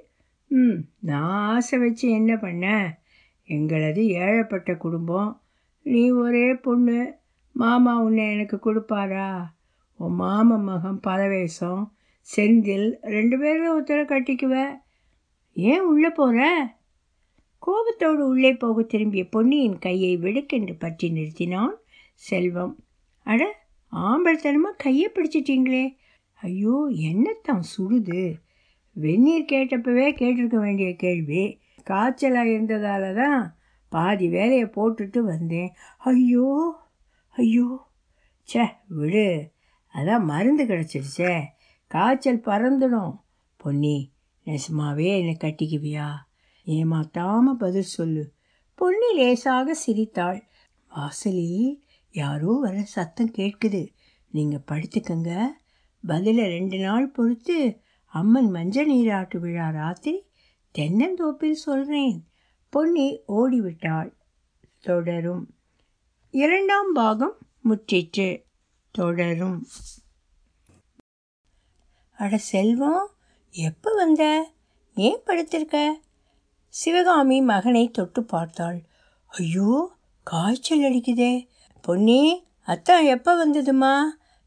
ம் 0.50 0.78
நான் 1.00 1.30
ஆசை 1.46 1.76
வச்சு 1.78 2.06
என்ன 2.10 2.32
பண்ண? 2.36 2.64
எங்களது 3.48 4.02
ஏழைப்பட்ட 4.16 4.70
குடும்பம். 4.76 5.30
நீ 5.86 6.02
ஒரே 6.14 6.46
பொண்ணு 6.56 6.98
மாமா 7.56 7.92
உன்னை 8.00 8.24
எனக்கு 8.32 8.56
கொடுப்பாரா? 8.58 9.30
உன் 10.00 10.16
மாம 10.20 10.58
மகன் 10.62 11.00
பலவேசம் 11.06 11.82
செந்தில் 12.28 12.88
ரெண்டு 13.06 13.36
பேரும் 13.38 13.72
ஒருத்தரை 13.74 14.04
கட்டிக்குவ. 14.04 14.54
ஏன் 15.56 15.84
உள்ளே 15.84 16.10
போகிற 16.10 16.40
கோபத்தோடு 17.66 18.26
உள்ளே 18.26 18.52
போக 18.54 18.82
திரும்பிய 18.82 19.28
பொன்னியின் 19.28 19.78
கையை 19.78 20.16
வெடுக்கென்று 20.16 20.74
பற்றி 20.74 21.08
நிறுத்தினான் 21.10 21.76
செல்வம். 22.14 22.74
அட 23.26 23.42
ஆம்பளத்தனமாக 23.92 24.76
கையை 24.76 25.10
பிடிச்சிட்டீங்களே. 25.14 25.84
ஐயோ 26.42 26.90
என்னத்தான் 26.94 27.62
சுடுது? 27.76 28.34
வெந்நீர் 28.92 29.50
கேட்டப்பவே 29.52 30.06
கேட்டிருக்க 30.20 30.56
வேண்டிய 30.56 30.96
கேள்வி. 30.96 31.58
காய்ச்சலாக 31.90 32.52
இருந்ததால 32.56 33.14
தான் 33.14 33.56
பாதி 33.88 34.28
வேலையை 34.28 34.64
போட்டுட்டு 34.64 35.18
வந்தேன். 35.18 35.72
ஐயோ 35.96 36.76
ஐயோ. 37.30 37.68
சே 38.42 38.64
விடு. 38.88 39.52
அதான் 39.94 40.24
மருந்து 40.24 40.64
கிடச்சிருச்சே 40.64 41.42
காய்ச்சல் 41.86 42.46
பறந்துடும். 42.50 43.14
பொன்னி 43.56 43.96
நெசமாவே 44.46 45.08
என்னை 45.18 45.36
கட்டிக்குவியா? 45.40 46.08
ஏமாத்தாம 46.66 47.52
பதில் 47.58 47.82
சொல்லு. 47.82 48.32
பொன்னி 48.74 49.14
லேசாக 49.14 49.74
சிரித்தாள். 49.74 50.48
வாசலில் 50.88 51.82
யாரோ 52.12 52.58
வர 52.60 52.82
சத்தம் 52.82 53.30
கேட்குது. 53.30 53.88
நீங்கள் 54.30 54.64
படுத்துக்கங்க. 54.70 55.46
பதிலை 56.06 56.46
ரெண்டு 56.46 56.78
நாள் 56.78 57.10
பொறுத்து 57.10 57.80
அம்மன் 58.06 58.50
மஞ்சள் 58.50 58.86
நீராட்டு 58.86 59.38
விழா 59.38 59.68
ராத்திரி 59.68 60.26
தென்னந்தோப்பில் 60.78 61.52
சொல்கிறேன் 61.52 62.28
பொன்னி 62.68 63.20
ஓடிவிட்டாள். 63.28 64.12
தொடரும். 64.80 65.54
இரண்டாம் 66.30 66.92
பாகம் 66.92 67.38
முற்றிற்று. 67.68 68.42
தொடரும். 68.90 69.66
அட 72.16 72.36
செல்வம் 72.36 73.10
எப்போ 73.50 73.94
வந்த? 73.94 74.50
ஏன் 74.94 75.20
படுத்திருக்க? 75.26 75.92
சிவகாமி 76.74 77.40
மகனை 77.40 77.90
தொட்டு 77.90 78.24
பார்த்தாள். 78.24 78.82
ஐயோ 79.26 79.90
காய்ச்சல் 80.22 80.80
அடிக்குதே. 80.80 81.46
பொன்னி 81.80 82.44
அத்தான் 82.66 83.04
எப்போ 83.04 83.46
வந்ததுமா? 83.46 84.02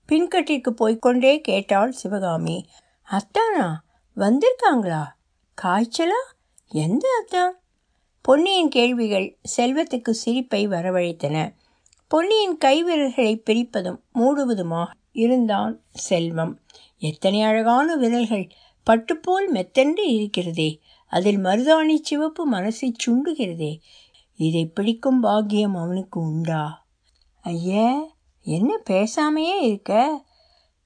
பின்கட்டிற்கு 0.10 0.70
போய்க்கொண்டே 0.70 1.42
கேட்டாள் 1.42 1.92
சிவகாமி. 1.92 2.66
அத்தானா? 3.12 3.74
வந்திருக்காங்களா? 4.16 5.04
காய்ச்சலா? 5.62 6.22
எந்த 6.68 7.08
அத்தான் 7.22 7.52
பொன்னியின் 8.22 8.70
கேள்விகள் 8.70 9.38
செல்வத்துக்கு 9.58 10.10
சிரிப்பை 10.10 10.68
வரவழைத்தன. 10.68 11.54
பொன்னியின் 12.08 12.58
கைவிரல்களை 12.66 13.42
பிரிப்பதும் 13.50 14.02
மூடுவதுமாக 14.16 14.92
இருந்தான் 15.12 15.82
செல்வம். 15.92 16.60
எத்தனை 16.98 17.42
அழகான 17.42 17.96
விரல்கள். 17.96 18.50
பட்டுப்போல் 18.90 19.52
மெத்தென்று 19.54 20.06
இருக்கிறதே. 20.06 20.80
அதில் 21.08 21.38
மருதாணி 21.38 21.96
சிவப்பு 22.02 22.52
மனசை 22.52 22.94
சுண்டுகிறதே. 23.06 23.80
இதை 24.36 24.66
பிடிக்கும் 24.66 25.24
பாக்கியம் 25.24 25.76
அவனுக்கு 25.76 26.20
உண்டா? 26.20 26.86
ஐயா 27.42 28.04
என்ன 28.42 28.82
பேசாமையே 28.90 29.62
இருக்க? 29.62 30.22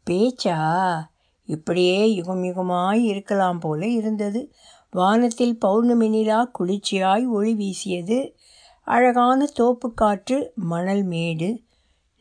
பேச்சா? 0.10 1.00
இப்படியே 1.46 2.14
யுகம் 2.14 2.44
யுகமாய் 2.44 3.04
இருக்கலாம் 3.04 3.60
போல 3.60 3.88
இருந்தது. 3.88 4.54
வானத்தில் 4.92 5.60
பௌர்ணமி 5.60 6.10
நிலா 6.10 6.52
குளிர்ச்சியாய் 6.60 7.28
ஒளி 7.28 7.56
வீசியது. 7.56 8.36
அழகான 8.84 9.48
தோப்புக்காற்று 9.60 10.54
மணல் 10.56 11.04
மேடு. 11.04 11.62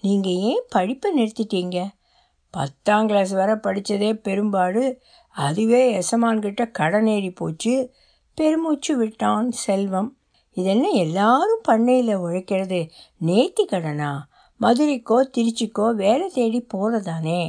நீங்கள் 0.00 0.32
ஏன் 0.32 0.62
படிப்பை 0.68 1.12
நிறுத்திட்டீங்க? 1.16 1.88
பத்தாம் 2.50 3.06
கிளாஸ் 3.06 3.30
வரை 3.30 3.54
படித்ததே 3.54 4.12
பெரும்பாடு. 4.12 5.02
அதுவே 5.46 5.82
எசமான்கிட்ட 5.98 6.70
கடன் 6.70 7.32
போச்சு. 7.34 7.74
பெருமூச்சு 8.38 8.92
விட்டான் 8.96 9.50
செல்வம். 9.64 10.10
இதென்ன 10.56 10.88
எல்லாரும் 10.88 11.62
பண்ணையில் 11.62 12.14
உழைக்கிறது? 12.16 12.80
நேத்தி 13.26 13.64
கடனா? 13.64 14.10
மதுரைக்கோ 14.60 15.18
திருச்சிக்கோ 15.34 15.94
வேலை 15.94 16.26
தேடி 16.34 16.60
போகிறதானே 16.74 17.42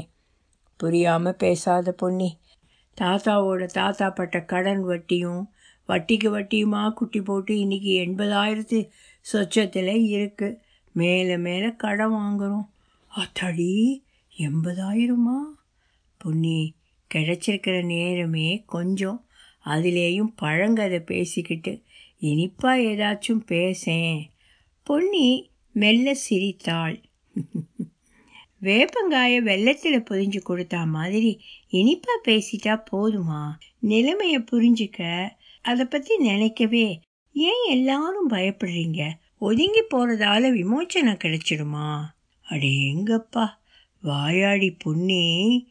புரியாமல் 0.79 1.35
பேசாத 1.35 1.91
பொன்னி. 1.91 2.29
தாத்தாவோட 2.97 3.65
தாத்தா 3.65 4.09
பட்ட 4.09 4.37
கடன் 4.41 4.83
வட்டியும் 4.83 5.43
வட்டிக்கு 5.89 6.29
வட்டியுமா 6.29 6.81
குட்டி 6.93 7.21
போட்டு 7.21 7.53
இன்றைக்கி 7.55 7.91
எண்பதாயிரத்து 8.03 8.79
சொச்சத்தில் 9.25 9.91
இருக்குது 10.11 10.59
மேலே 10.95 11.37
மேலே 11.37 11.69
கடன் 11.83 12.13
வாங்குகிறோம் 12.13 12.67
அத்தாடி 13.11 13.71
எண்பதாயிரமா? 14.37 15.37
பொன்னி 16.17 16.59
கிடைச்சிருக்கிற 17.13 17.83
நேரமே 17.83 18.63
கொஞ்சம் 18.65 19.25
அதிலேயும் 19.65 20.33
பழங்கதை 20.41 20.99
பேசிக்கிட்டு 20.99 21.81
இனிப்பா 22.21 22.63
ஏதாச்சும் 22.63 23.45
பேசேன். 23.45 24.31
பொன்னி 24.83 25.51
மெல்ல 25.71 26.13
சிரித்தாள். 26.13 27.01
வேப்பங்காய 28.61 29.37
வெள்ளத்தில் 29.41 30.03
பொதிஞ்சு 30.09 30.41
கொடுத்தா 30.49 30.85
மாதிரி 30.85 31.41
இனிப்பா 31.71 32.27
பேசிட்டா 32.27 32.83
போதுமா? 32.91 33.51
நிலைமையை 33.79 34.39
புரிஞ்சுக்க 34.39 35.29
அதை 35.61 35.85
பற்றி 35.85 36.17
நினைக்கவே 36.17 36.99
ஏன் 37.33 37.69
எல்லாரும் 37.69 38.29
பயப்படுறீங்க? 38.29 39.11
ஒதுங்கி 39.37 39.81
போகிறதால 39.81 40.49
விமோச்சனம் 40.51 41.19
கிடைச்சிடுமா? 41.23 42.01
அடே 42.41 42.93
எங்கப்பா 42.93 43.49
வாயாடி 44.01 44.71
பொன்னி. 44.71 45.67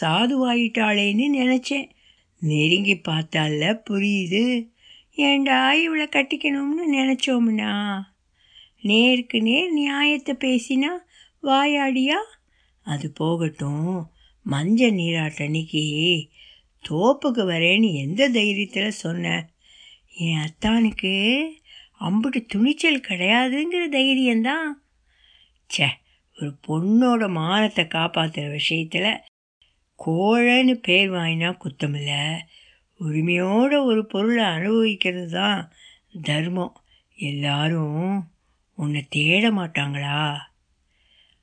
சாதுவாயிட்டாளேன்னு 0.00 1.26
நினச்சேன். 1.38 1.90
நெருங்கி 2.38 2.94
பார்த்தால 2.94 3.80
புரியுது. 3.90 4.70
ஏண்டா 5.14 5.72
இவளை 5.72 6.06
கட்டிக்கணும்னு 6.06 6.84
நினச்சோம்னா? 6.92 8.00
நேருக்கு 8.80 9.42
நேர் 9.42 9.72
நியாயத்தை 9.72 10.34
பேசினா 10.34 10.90
வாயாடியா? 11.42 12.20
அது 12.82 13.12
போகட்டும். 13.12 14.10
மஞ்ச 14.50 14.90
நீராட்டன்னைக்கு 14.92 16.28
தோப்புக்கு 16.88 17.44
வரேன்னு 17.44 17.92
எந்த 17.92 18.28
தைரியத்தில் 18.28 18.88
சொன்னேன் 18.88 19.46
என் 20.16 20.38
அத்தானுக்கு 20.38 21.46
அம்புட்டு 22.00 22.46
துணிச்சல் 22.46 23.00
கிடையாதுங்கிற 23.00 23.88
தைரியம்தான். 23.90 24.82
ச்சே 25.76 25.88
ஒரு 26.40 26.54
பொண்ணோட 26.68 27.30
மானத்தை 27.30 27.84
காப்பாற்றுற 27.84 28.50
விஷயத்தில் 28.50 29.20
கோழைன்னு 30.06 30.74
பேர் 30.74 31.10
வாங்கினா 31.10 31.56
குத்தமில்ல. 31.64 32.38
உரிமையோட 33.00 33.84
ஒரு 33.84 34.06
பொருளை 34.06 34.44
அனுபவிக்கிறது 34.44 35.30
தான் 35.30 35.72
தர்மம். 36.22 36.76
எல்லாரும் 37.16 38.30
உன்னை 38.76 39.06
தேட 39.08 39.50
மாட்டாங்களா? 39.50 40.36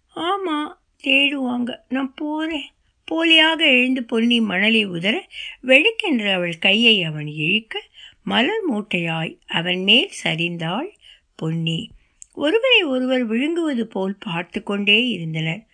ஆமாம் 0.08 0.82
தேடுவாங்க. 1.04 1.76
நான் 1.90 2.14
போகிறேன் 2.16 2.70
போலியாக 3.12 3.60
எழுந்து 3.60 4.04
பொன்னி 4.04 4.40
மணலை 4.42 4.88
உதற 4.88 5.20
வெடுக்கென்று 5.62 6.34
அவள் 6.34 6.58
கையை 6.58 7.04
அவன் 7.04 7.28
இழுக்க 7.28 7.82
மலர் 8.24 8.62
மூட்டையாய் 8.72 9.40
அவன் 9.48 9.84
மேல் 9.84 10.12
சரிந்தாள் 10.24 10.90
பொன்னி. 11.36 11.92
ஒருவரை 12.34 12.84
ஒருவர் 12.84 13.26
விழுங்குவது 13.26 13.88
போல் 13.88 14.16
பார்த்து 14.20 14.64
கொண்டே 14.64 15.08
இருந்தனர். 15.08 15.66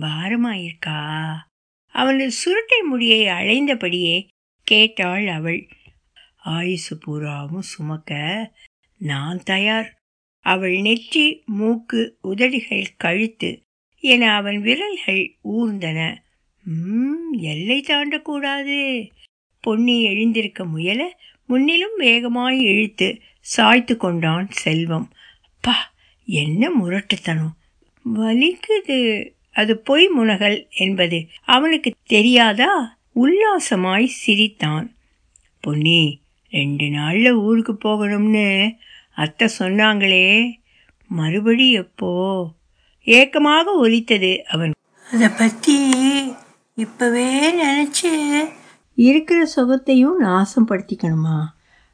பாரமாயிருக்கா? 0.00 0.98
அவனது 1.88 2.30
சுருட்டை 2.30 2.80
முடியை 2.82 3.26
அழைந்தபடியே 3.26 4.26
கேட்டாள் 4.62 5.26
அவள். 5.26 5.68
ஆயுசு 6.38 6.98
பூராவும் 6.98 7.62
சுமக்க 7.62 8.12
நான் 8.96 9.42
தயார். 9.42 9.96
அவள் 10.40 10.80
நெற்றி 10.80 11.42
மூக்கு 11.46 12.18
உதடுகள் 12.20 12.96
கழுத்து 12.96 13.60
என 13.98 14.34
அவன் 14.34 14.60
விரல்கள் 14.60 15.36
ஊர்ந்தன. 15.44 16.16
எல்லை 17.32 17.84
தாண்டக்கூடாது. 17.86 19.10
பொன்னி 19.60 20.02
எழுந்திருக்க 20.02 20.64
முயல 20.64 21.18
முன்னிலும் 21.46 21.98
வேகமாய் 21.98 22.60
இழுத்து 22.60 23.20
சாய்த்து 23.40 23.96
கொண்டான் 23.96 24.48
செல்வம். 24.50 25.12
அப்பா 25.42 25.94
என்ன 26.24 26.70
முரட்டுத்தனம். 26.70 27.56
வலிக்குது. 28.16 29.30
அது 29.58 29.76
பொய் 29.78 30.10
முனகல் 30.18 30.58
என்பது 30.76 31.18
அவனுக்கு 31.44 31.92
தெரியாதா? 32.06 32.98
உல்லாசமாய் 33.14 34.04
சிரித்தான். 34.04 34.86
பொன்னி 35.60 36.20
ரெண்டு 36.50 36.88
நாளில் 36.90 37.32
ஊருக்கு 37.32 37.72
போகணும்னு 37.72 38.70
அத்தை 39.14 39.48
சொன்னாங்களே. 39.58 40.52
மறுபடி 41.08 41.72
எப்போ? 41.72 42.12
ஏக்கமாக 43.06 43.74
ஒலித்தது 43.74 44.44
அவன். 44.48 44.72
அதை 45.12 45.28
பற்றி 45.28 45.76
இப்பவே 46.74 47.30
நினச்சி 47.62 48.12
இருக்கிற 48.94 49.48
சுகத்தையும் 49.56 50.16
நாசம் 50.18 50.68
படுத்திக்கணுமா 50.68 51.38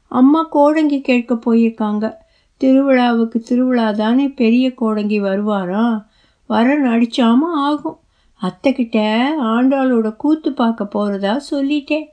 அம்மா 0.08 0.48
கோடங்கி 0.50 1.00
கேட்க 1.00 1.34
போயிருக்காங்க. 1.34 2.14
திருவிழாவுக்கு 2.60 3.38
திருவிழா 3.38 3.92
தானே 3.92 4.28
பெரிய 4.28 4.74
கோடங்கி 4.74 5.20
வருவாராம் 5.20 6.04
வர 6.46 6.78
நடிச்சாம 6.80 7.38
ஆகும். 7.54 7.98
அத்தைக்கிட்ட 8.42 9.26
ஆண்டாளோட 9.40 10.16
கூத்து 10.16 10.52
பார்க்க 10.52 10.86
போகிறதா 10.86 11.40
சொல்லிட்டேன். 11.50 12.04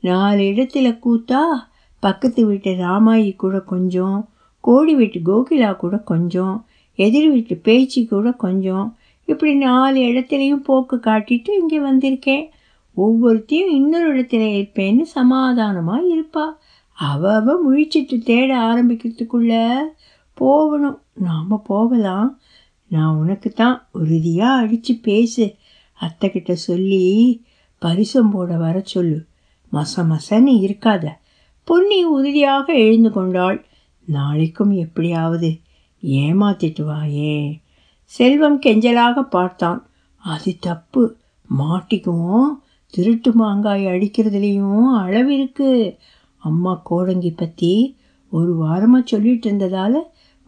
நாலு 0.00 0.42
இடத்துல 0.42 0.98
கூத்தா 0.98 1.40
பக்கத்து 2.00 2.46
வீட்டு 2.46 2.70
ராமாயி 2.70 3.36
கூட 3.36 3.60
கொஞ்சம் 3.60 4.28
கோடி 4.60 4.94
வீட்டு 4.94 5.20
கோகிலா 5.20 5.76
கூட 5.76 5.96
கொஞ்சம் 5.96 6.66
எதிர் 6.94 7.30
வீட்டு 7.30 7.56
பேச்சு 7.56 8.06
கூட 8.06 8.32
கொஞ்சம். 8.32 8.96
இப்படி 9.24 9.54
நாலு 9.54 10.00
இடத்துலையும் 10.00 10.56
போக்கு 10.56 10.96
காட்டிட்டு 10.96 11.48
இங்கே 11.60 11.78
வந்திருக்கேன். 11.78 12.48
ஒவ்வொருத்தையும் 12.96 13.70
இன்னொரு 13.70 14.20
இடத்துல 14.20 14.46
இருப்பேன்னு 14.58 15.02
சமாதானமாக 15.02 16.02
இருப்பா. 16.02 16.46
அவள் 16.92 17.30
அவ 17.30 17.60
முழிச்சிட்டு 17.66 18.22
தேட 18.24 18.56
ஆரம்பிக்கிறதுக்குள்ள 18.56 19.76
போகணும். 20.34 21.00
நாம் 21.12 21.62
போகலாம். 21.64 22.39
நான் 22.90 23.16
உனக்கு 23.16 23.50
தான் 23.50 23.76
உறுதியாக 23.92 24.60
அடித்து 24.62 24.94
பேசு. 24.94 25.44
அத்தைக்கிட்ட 26.00 26.52
சொல்லி 26.52 27.04
பரிசம் 27.82 28.30
போட 28.30 28.56
வர 28.56 28.76
சொல்லு. 28.84 29.18
மச 29.72 29.94
மசன்னு 29.96 30.52
இருக்காத. 30.60 31.04
பொன்னி 31.68 32.04
உறுதியாக 32.04 32.74
எழுந்து 32.74 33.10
கொண்டாள். 33.10 33.58
நாளைக்கும் 34.04 34.72
எப்படியாவது 34.76 35.50
ஏமாத்திட்டு 36.02 36.82
வாயே. 36.84 37.60
செல்வம் 38.04 38.60
கெஞ்சலாக 38.60 39.22
பார்த்தான். 39.22 39.80
அது 40.24 40.56
தப்பு. 40.60 41.02
மாட்டிக்குவோம். 41.58 42.50
திருட்டு 42.94 43.32
மாங்காய் 43.32 43.84
அடிக்கிறதுலேயும் 43.86 44.90
அளவு 44.92 45.34
இருக்கு. 45.34 45.70
அம்மா 46.38 46.72
கோடங்கி 46.90 47.32
பற்றி 47.36 47.72
ஒரு 48.32 48.52
வாரமாக 48.64 49.06
சொல்லிட்டு 49.06 49.46
இருந்ததால் 49.46 49.98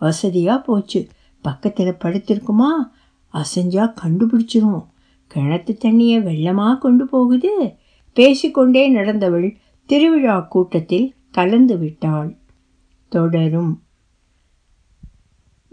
வசதியாக 0.00 0.60
போச்சு. 0.60 1.00
பக்கத்தில் 1.42 1.94
படுத்திருக்குமா? 2.04 2.68
அசைஞ்சா 3.28 3.94
கண்டுபிடிச்சிரும். 4.04 4.86
கிணத்து 5.34 5.76
தண்ணியை 5.84 6.22
வெள்ளமாக 6.22 6.78
கொண்டு 6.78 7.06
போகுது. 7.06 7.74
பேசிக்கொண்டே 8.14 8.88
நடந்தவள் 8.88 9.56
திருவிழா 9.86 10.40
கூட்டத்தில் 10.40 11.14
கலந்து 11.30 11.78
விட்டாள். 11.78 12.36
தொடரும். 13.08 13.82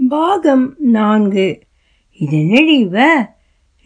பாகம் 0.10 0.76
நான்கு. 0.78 1.60
இது 2.12 2.40
என்னடி 2.40 2.78
இவ? 2.78 3.28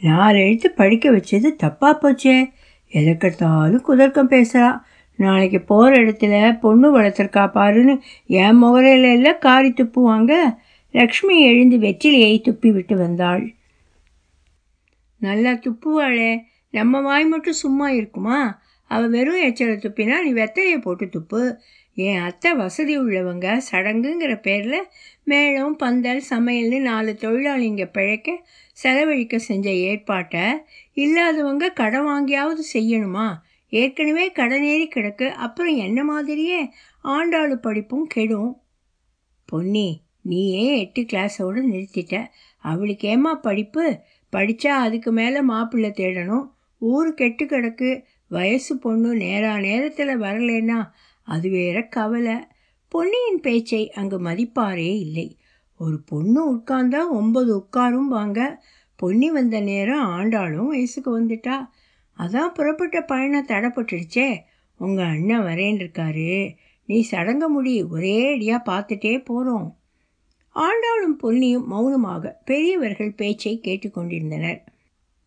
நாலு 0.01 0.39
எழுத்து 0.39 0.71
படிக்க 0.71 1.11
வச்சது 1.11 1.55
தப்பா 1.55 2.01
போச்சே. 2.01 2.49
எதற்கெடுத்தாலும் 2.89 3.79
குதர்க்கம் 3.87 4.29
பேசுகிறா 4.29 4.79
நாளைக்கு 5.15 5.61
போகிற 5.61 5.97
இடத்துல 5.97 6.59
பொண்ணு 6.59 6.99
வளர்த்துருக்கா 6.99 7.47
பாருன்னு 7.53 7.99
என் 8.25 8.63
முகரையில 8.63 9.11
எல்லாம் 9.13 9.39
காரி 9.39 9.69
துப்புவாங்க. 9.69 10.55
லக்ஷ்மி 10.93 11.41
எழுந்து 11.41 11.77
வெற்றிலையை 11.77 12.35
துப்பி 12.41 12.71
விட்டு 12.71 12.95
வந்தாள். 12.95 13.53
நல்லா 15.17 15.51
துப்புவாளே 15.51 16.39
நம்ம 16.69 17.01
வாய் 17.01 17.25
மட்டும் 17.25 17.53
சும்மா 17.53 17.89
இருக்குமா? 17.89 18.61
அவள் 18.83 19.09
வெறும் 19.09 19.41
எச்சலை 19.41 19.75
துப்பினா 19.75 20.21
நீ 20.21 20.33
வெத்தலையை 20.33 20.81
போட்டு 20.81 21.09
துப்பு. 21.09 21.57
என் 21.95 22.19
அத்தை 22.19 22.53
வசதி 22.53 22.99
உள்ளவங்க 22.99 23.61
சடங்குங்கிற 23.71 24.41
பேரில் 24.41 24.83
மேளம் 25.25 25.75
பந்தல் 25.75 26.21
சமையல்னு 26.29 26.79
நாலு 26.79 27.17
தொழிலாளிங்க 27.19 27.85
பிழைக்க 27.91 28.47
செலவழிக்க 28.73 29.37
செஞ்ச 29.37 29.69
ஏற்பாட்டை 29.69 30.61
இல்லாதவங்க 30.93 31.69
கடன் 31.69 32.05
வாங்கியாவது 32.05 32.63
செய்யணுமா? 32.73 33.33
ஏற்கனவே 33.69 34.31
கடனேறி 34.31 34.87
கிடக்கு 34.95 35.29
அப்புறம் 35.29 35.75
என்ன 35.75 36.03
மாதிரியே 36.03 36.69
ஆண்டாளு 37.03 37.53
படிப்பும் 37.53 38.07
கெடும். 38.07 38.61
பொன்னி 39.45 40.02
நீயே 40.23 40.79
எட்டு 40.79 41.01
கிளாஸோடு 41.01 41.61
நிறுத்திட்ட. 41.71 42.25
அவளுக்கு 42.57 43.07
ஏமா 43.09 43.33
படிப்பு? 43.33 43.99
படித்தா 44.31 44.67
அதுக்கு 44.67 45.11
மேலே 45.11 45.41
மாப்பிள்ளை 45.41 45.89
தேடணும். 45.89 46.45
ஊர் 46.77 47.13
கெட்டு 47.13 47.45
கிடக்கு. 47.45 48.03
வயசு 48.27 48.77
பொண்ணு 48.77 49.15
நேரா 49.15 49.59
நேரத்தில் 49.59 50.19
வரலேன்னா 50.19 50.89
அது 51.23 51.49
வேற 51.49 51.81
கவலை. 51.81 52.35
பொன்னியின் 52.87 53.39
பேச்சை 53.41 53.91
அங்கு 53.91 54.21
மதிப்பாரே 54.21 54.99
இல்லை. 54.99 55.37
ஒரு 55.77 56.01
பொண்ணு 56.01 56.55
உட்கார்ந்தா 56.55 57.09
ஒன்பது 57.09 57.51
உட்காரும் 57.57 58.07
வாங்க. 58.07 58.63
பொன்னி 58.95 59.31
வந்த 59.31 59.59
நேரம் 59.59 60.07
ஆண்டாளும் 60.07 60.67
வயசுக்கு 60.67 61.09
வந்துட்டா. 61.21 61.67
அதான் 62.17 62.53
புறப்பட்ட 62.53 63.01
பயணம் 63.01 63.47
தடைப்பட்டுடுச்சே. 63.47 64.37
உங்கள் 64.77 65.05
அண்ணன் 65.05 65.41
வரேன் 65.41 65.77
இருக்காரு 65.77 66.55
நீ 66.85 67.07
சடங்க 67.11 67.47
முடி 67.47 67.83
ஒரே 67.83 68.33
அடியாக 68.33 68.71
பார்த்துட்டே 68.71 69.25
போகிறோம் 69.25 69.77
ஆண்டாளும் 70.55 71.23
பொன்னியும் 71.23 71.65
மௌனமாக 71.65 72.41
பெரியவர்கள் 72.45 73.11
பேச்சை 73.11 73.59
கேட்டுக்கொண்டிருந்தனர் 73.63 74.59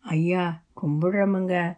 ஐயா 0.01 0.63
கும்பிடுறமங்க. 0.83 1.77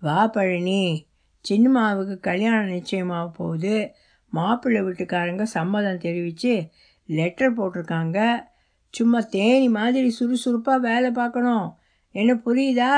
வா 0.00 0.26
பழனி. 0.26 1.08
சின்னம்மாவுக்கு 1.48 2.20
கல்யாணம் 2.20 2.68
நிச்சயமாக 2.68 3.28
போகுது. 3.28 3.92
மாப்பிள்ளை 4.28 4.82
வீட்டுக்காரங்க 4.82 5.42
சம்மதம் 5.42 5.98
தெரிவித்து 5.98 6.70
லெட்டர் 7.06 7.56
போட்டிருக்காங்க. 7.56 8.48
சும்மா 8.90 9.20
தேனி 9.20 9.68
மாதிரி 9.68 10.10
சுறுசுறுப்பாக 10.10 10.78
வேலை 10.78 11.10
பார்க்கணும். 11.10 11.76
என்ன 12.10 12.34
புரியுதா? 12.34 12.94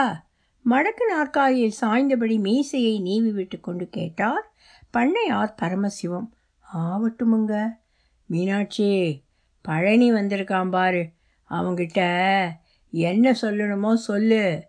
மடக்கு 0.65 1.05
நாற்காலியில் 1.09 1.79
சாய்ந்தபடி 1.81 2.39
மீசையை 2.39 3.01
நீவி 3.01 3.31
விட்டு 3.31 3.61
கொண்டு 3.61 3.89
கேட்டார். 3.89 4.53
பண்ணையார் 4.97 5.57
பரமசிவம் 5.57 6.35
ஆவட்டுமுங்க. 6.75 7.69
மீனாட்சி 8.27 8.91
பழனி 9.63 10.13
வந்திருக்கான் 10.13 10.71
பாரு. 10.71 11.03
அவங்கிட்ட 11.51 12.01
என்ன 12.91 13.33
சொல்லணுமோ 13.41 13.95
சொல்லு. 13.95 14.63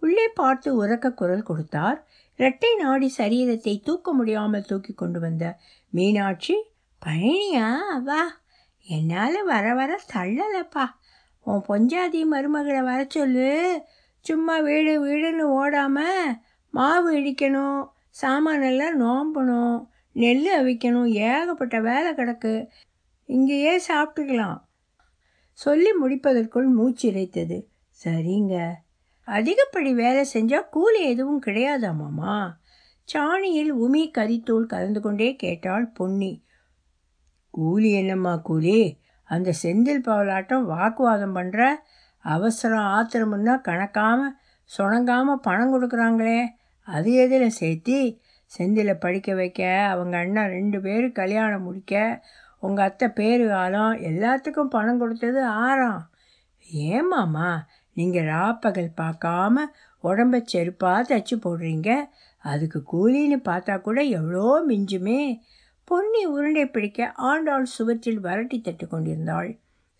உள்ளே 0.00 0.28
பார்த்து 0.28 0.86
உறக்க 0.86 1.14
குரல் 1.14 1.42
கொடுத்தார். 1.42 2.06
இரட்டை 2.36 2.76
நாடி 2.76 3.12
சரீரத்தை 3.18 3.82
தூக்க 3.82 4.12
முடியாமல் 4.12 4.64
தூக்கி 4.64 4.92
கொண்டு 4.92 5.20
வந்த 5.20 5.58
மீனாட்சி 5.90 6.54
பழனியா 7.02 7.68
வா. 8.04 8.22
என்னால் 8.86 9.44
வர 9.44 9.74
வர 9.74 10.00
தள்ளலப்பா. 10.14 10.86
உன் 11.40 11.64
பொஞ்சாதி 11.68 12.22
மருமகளை 12.32 12.82
வர 12.84 13.06
சொல்லு. 13.08 13.82
சும்மா 14.20 14.58
வீடு 14.58 14.92
வீடுன்னு 15.06 15.46
ஓடாமல் 15.60 16.38
மாவு 16.70 17.10
இடிக்கணும் 17.18 17.80
சாமானெல்லாம் 18.22 18.96
நோம்பணும் 19.00 19.86
நெல் 20.12 20.48
அவிக்கணும் 20.62 21.06
ஏகப்பட்ட 21.06 21.80
வேலை 21.80 22.12
கிடக்கு. 22.12 22.54
இங்கேயே 23.30 23.72
சாப்பிட்டுக்கலாம். 23.88 24.58
சொல்லி 25.52 25.90
முடிப்பதற்குள் 25.92 26.68
மூச்சு 26.68 27.10
இறைத்தது. 27.10 27.56
சரிங்க. 28.04 28.54
அதிகப்படி 29.28 29.90
வேலை 29.94 30.22
செஞ்சால் 30.34 30.68
கூலி 30.68 31.00
எதுவும் 31.02 31.42
கிடையாதாமாம்மா 31.42 32.34
சாணியில் 33.08 33.72
உமி 33.74 34.02
கரித்தூள் 34.18 34.66
கலந்து 34.66 35.00
கொண்டே 35.00 35.28
கேட்டாள் 35.36 35.86
பொன்னி. 35.88 36.32
கூலி 37.50 37.90
என்னம்மா 37.92 38.36
கூலி? 38.36 38.80
அந்த 39.24 39.52
செந்தில் 39.62 40.06
பவலாட்டம் 40.06 40.64
வாக்குவாதம் 40.64 41.36
பண்ணுற 41.36 41.74
அவசரம் 42.18 42.88
ஆத்திரமுன்னா 42.96 43.54
கணக்காமல் 43.68 44.34
சுணங்காமல் 44.70 45.42
பணம் 45.42 45.72
கொடுக்குறாங்களே. 45.72 46.40
அது 46.82 47.12
எதில் 47.12 47.56
சேர்த்தி? 47.60 48.00
செந்திலை 48.52 48.94
படிக்க 48.94 49.34
வைக்க 49.34 49.60
அவங்க 49.90 50.16
அண்ணா 50.18 50.42
ரெண்டு 50.46 50.80
பேரும் 50.80 51.12
கல்யாணம் 51.12 51.62
முடிக்க 51.62 51.94
உங்கள் 52.60 52.86
அத்தை 52.86 53.08
பேரு 53.08 53.44
காலம் 53.48 53.94
எல்லாத்துக்கும் 54.10 54.74
பணம் 54.74 54.98
கொடுத்தது 54.98 55.40
ஆறாம் 55.44 56.02
ஏமாம்மா 56.88 57.50
நீங்கள் 57.96 58.28
ராப்பகல் 58.28 58.90
பார்க்காம 58.96 59.64
உடம்ப 60.04 60.36
செருப்பாக 60.52 61.00
தைச்சி 61.10 61.36
போடுறீங்க? 61.36 61.90
அதுக்கு 62.44 62.78
கூலின்னு 62.92 63.38
பார்த்தா 63.48 63.74
கூட 63.80 64.00
எவ்வளோ 64.18 64.46
மிஞ்சுமே. 64.68 65.22
பொன்னி 65.84 66.22
உருண்டை 66.26 66.64
பிடிக்க 66.66 67.08
ஆண்டாள் 67.30 67.66
சுவற்றில் 67.76 68.20
வரட்டி 68.22 68.58
தட்டு 68.60 68.84
கொண்டிருந்தாள். 68.88 69.50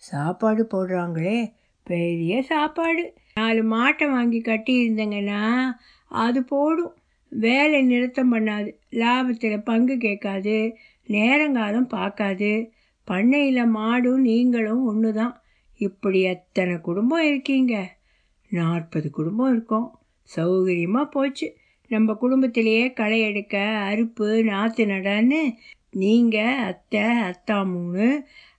சாப்பாடு 0.03 0.63
போடுறாங்களே 0.75 1.39
பெரிய 1.87 2.43
சாப்பாடு. 2.43 3.05
நாலு 3.35 3.63
மாட்டை 3.75 4.07
வாங்கி 4.11 4.41
கட்டியிருந்தேங்கன்னா 4.41 5.43
அது 6.11 6.41
போடும். 6.45 6.95
வேலை 7.33 7.81
நிறுத்தம் 7.83 8.33
பண்ணாது 8.35 8.71
லாபத்தில் 8.93 9.59
பங்கு 9.63 9.97
கேட்காது. 9.97 10.57
நேரங்காலம் 11.11 11.87
பார்க்காது. 11.87 12.51
பண்ணையில் 13.09 13.75
மாடும் 13.75 14.25
நீங்களும் 14.29 14.85
ஒன்று 14.85 15.11
தான் 15.13 15.35
இப்படி 15.81 16.21
எத்தனை 16.35 16.75
குடும்பம் 16.81 17.27
இருக்கீங்க? 17.27 17.75
நாற்பது 18.51 19.09
குடும்பம் 19.11 19.51
இருக்கோம். 19.53 19.89
சௌகரியமாக 20.37 21.07
போச்சு. 21.11 21.47
நம்ம 21.91 22.15
குடும்பத்திலேயே 22.15 22.85
களை 22.93 23.19
எடுக்க 23.21 23.57
அறுப்பு 23.91 24.27
நாற்று 24.45 24.85
நடன்னு 24.87 25.41
நீங்கள் 25.93 26.61
அத்தை 26.69 27.05
அத்தா 27.29 27.57
மூணு 27.73 28.07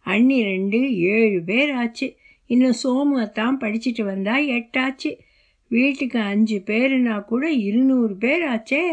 அண்ணி 0.06 0.38
ரெண்டு 0.44 0.80
ஏழு 1.16 1.40
பேர் 1.44 1.72
ஆச்சு. 1.74 2.08
இன்னும் 2.50 2.80
சோமு 2.84 3.18
அத்தான் 3.26 3.60
படிச்சுட்டு 3.60 4.04
வந்தால் 4.04 4.48
எட்டாச்சு. 4.58 5.12
வீட்டுக்கு 5.72 6.20
அஞ்சு 6.32 6.58
பேருனா 6.66 7.16
கூட 7.26 7.44
இருநூறு 7.68 8.16
பேர் 8.16 8.44
ஆச்சே. 8.54 8.84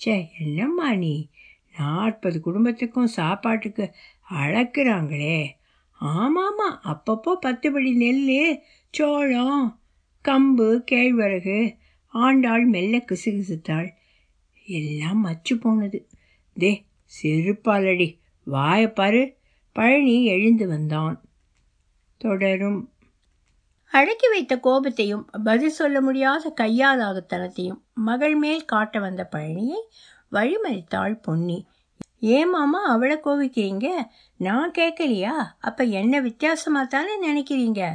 சே 0.00 0.14
என்னம்மா 0.44 0.88
நீ? 0.94 1.14
நாற்பது 1.78 2.40
குடும்பத்துக்கும் 2.40 3.06
சாப்பாட்டுக்கு 3.06 3.94
அளக்குறாங்களே 4.30 5.46
ஆமாம்மா 6.00 6.78
அப்பப்போ 6.84 7.34
பத்து 7.34 7.72
படி 7.72 7.94
நெல் 7.94 8.60
சோளம் 8.90 9.80
கம்பு 10.28 10.82
கேழ்வரகு 10.90 11.76
ஆண்டாள் 12.06 12.64
மெல்ல 12.64 12.96
கிசுகிசுத்தாள். 12.96 13.90
எல்லாம் 14.66 15.20
மச்சு 15.20 15.58
போனது. 15.58 16.08
தே 16.60 16.84
செருப்பாலடி 17.22 18.18
வாயப்பாரு 18.46 19.34
பழனி 19.72 20.24
எழுந்து 20.24 20.68
வந்தான். 20.68 21.20
தொடரும். 22.16 22.90
அடக்கி 23.90 24.28
வைத்த 24.28 24.56
கோபத்தையும் 24.56 25.26
பதில் 25.44 25.70
சொல்ல 25.70 26.00
முடியாத 26.00 26.54
கையாலாகத்தனத்தையும் 26.60 27.80
மகள் 27.94 28.34
மேல் 28.34 28.64
காட்ட 28.64 28.98
வந்த 28.98 29.28
பழனியை 29.32 29.82
வழிமறித்தாள் 30.32 31.22
பொன்னி. 31.22 31.66
ஏமாமா 32.22 32.82
அவளை 32.86 33.16
கோவிக்கிறீங்க? 33.16 33.86
நான் 34.36 34.70
கேட்கலையா? 34.78 35.34
அப்போ 35.60 35.84
என்ன 35.84 36.20
வித்தியாசமாக 36.20 36.86
தானே 36.86 37.14
நினைக்கிறீங்க? 37.26 37.92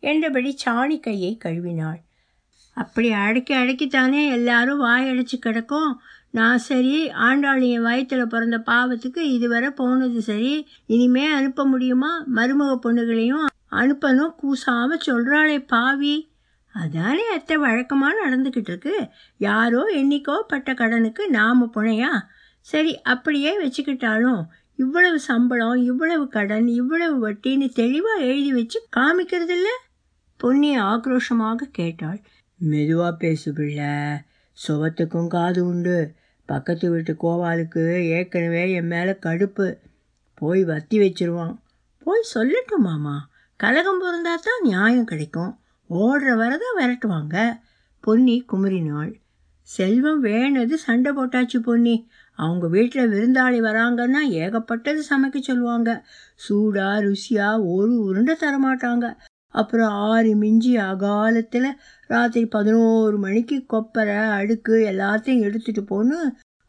என்றபடி 0.00 0.56
சாணி 0.64 1.00
கையை 1.00 1.38
கழுவினாள். 1.44 2.00
அப்படி 2.74 3.10
அடக்கி 3.10 3.54
அடக்கித்தானே 3.54 4.30
எல்லாரும் 4.30 4.84
வாயடைச்சு 4.84 5.38
கிடக்கும். 5.38 6.00
நான் 6.30 6.58
சரி 6.58 7.10
ஆண்டாள் 7.10 7.60
என் 7.60 7.82
வயத்தில் 7.82 8.26
பிறந்த 8.26 8.58
பாவத்துக்கு 8.58 9.18
இதுவரை 9.18 9.70
போனது 9.70 10.22
சரி. 10.22 10.68
இனிமே 10.86 11.26
அனுப்ப 11.26 11.64
முடியுமா? 11.64 12.24
மருமக 12.34 12.78
பொண்ணுகளையும் 12.82 13.46
அனுப்பணும். 13.70 14.34
கூசாமல் 14.34 15.00
சொல்கிறாளே 15.06 15.66
பாவி. 15.66 16.32
அதானே 16.74 17.24
அத்தை 17.28 17.56
வழக்கமாக 17.56 18.28
நடந்துக்கிட்டு 18.28 18.70
இருக்கு 18.70 19.08
யாரோ 19.36 19.82
என்னைக்கோ 19.94 20.40
பட்ட 20.46 20.74
கடனுக்கு 20.74 21.30
நாம் 21.30 21.70
புனையா? 21.74 22.10
சரி 22.60 23.00
அப்படியே 23.02 23.66
வச்சுக்கிட்டாலும் 23.66 24.42
இவ்வளவு 24.74 25.18
சம்பளம் 25.20 25.76
இவ்வளவு 25.76 26.28
கடன் 26.28 26.66
இவ்வளவு 26.66 27.16
வட்டின்னு 27.28 27.68
தெளிவாக 27.72 28.24
எழுதி 28.24 28.52
வச்சு 28.52 28.88
காமிக்கிறதில்ல? 28.96 29.68
பொன்னி 30.36 30.78
ஆக்ரோஷமாக 30.78 31.68
கேட்டாள். 31.72 32.20
மெதுவாக 32.56 33.16
பேசு 33.16 33.52
பிள்ளை. 33.52 33.92
சுவத்துக்கும் 34.68 35.26
காது 35.26 35.66
உண்டு. 35.66 36.14
பக்கத்து 36.46 36.90
வீட்டு 36.90 37.16
கோவாலுக்கு 37.20 38.08
ஏற்கனவே 38.08 38.72
என் 38.72 38.86
மேலே 38.86 39.10
கடுப்பு. 39.10 39.76
போய் 40.34 40.64
வத்தி 40.64 40.98
வச்சிருவான். 40.98 41.54
போய் 41.98 42.30
சொல்லட்டும் 42.34 42.86
மாமா. 42.88 43.28
கலகம் 43.56 44.02
பிறந்தா 44.02 44.34
தான் 44.42 44.62
நியாயம் 44.62 45.04
கிடைக்கும். 45.04 45.58
ஓடுற 45.90 46.30
வரதான் 46.42 46.78
விரட்டுவாங்க. 46.78 47.60
பொன்னி 48.00 48.44
குமரினாள் 48.52 49.12
செல்வம் 49.60 50.24
வேணது 50.24 50.74
சண்டை 50.74 51.12
போட்டாச்சு 51.12 51.58
பொன்னி. 51.58 52.08
அவங்க 52.38 52.68
வீட்டில் 52.68 53.10
விருந்தாளி 53.10 53.58
வராங்கன்னா 53.60 54.22
ஏகப்பட்டது 54.28 55.02
சமைக்க 55.10 55.40
சொல்லுவாங்க. 55.40 56.04
சூடா 56.48 56.88
ருசியா 57.06 57.48
ஒரு 57.64 58.02
உருண்டை 58.02 58.36
தரமாட்டாங்க. 58.40 59.16
அப்புறம் 59.48 59.88
ஆறு 59.88 60.34
மிஞ்சி 60.34 60.76
அகாலத்தில் 60.76 61.76
ராத்திரி 62.06 62.46
பதினோரு 62.46 63.18
மணிக்கு 63.18 63.64
கொப்பரை 63.72 64.30
அடுக்கு 64.30 64.74
எல்லாத்தையும் 64.92 65.44
எடுத்துகிட்டு 65.46 65.82
போன்னு 65.90 66.18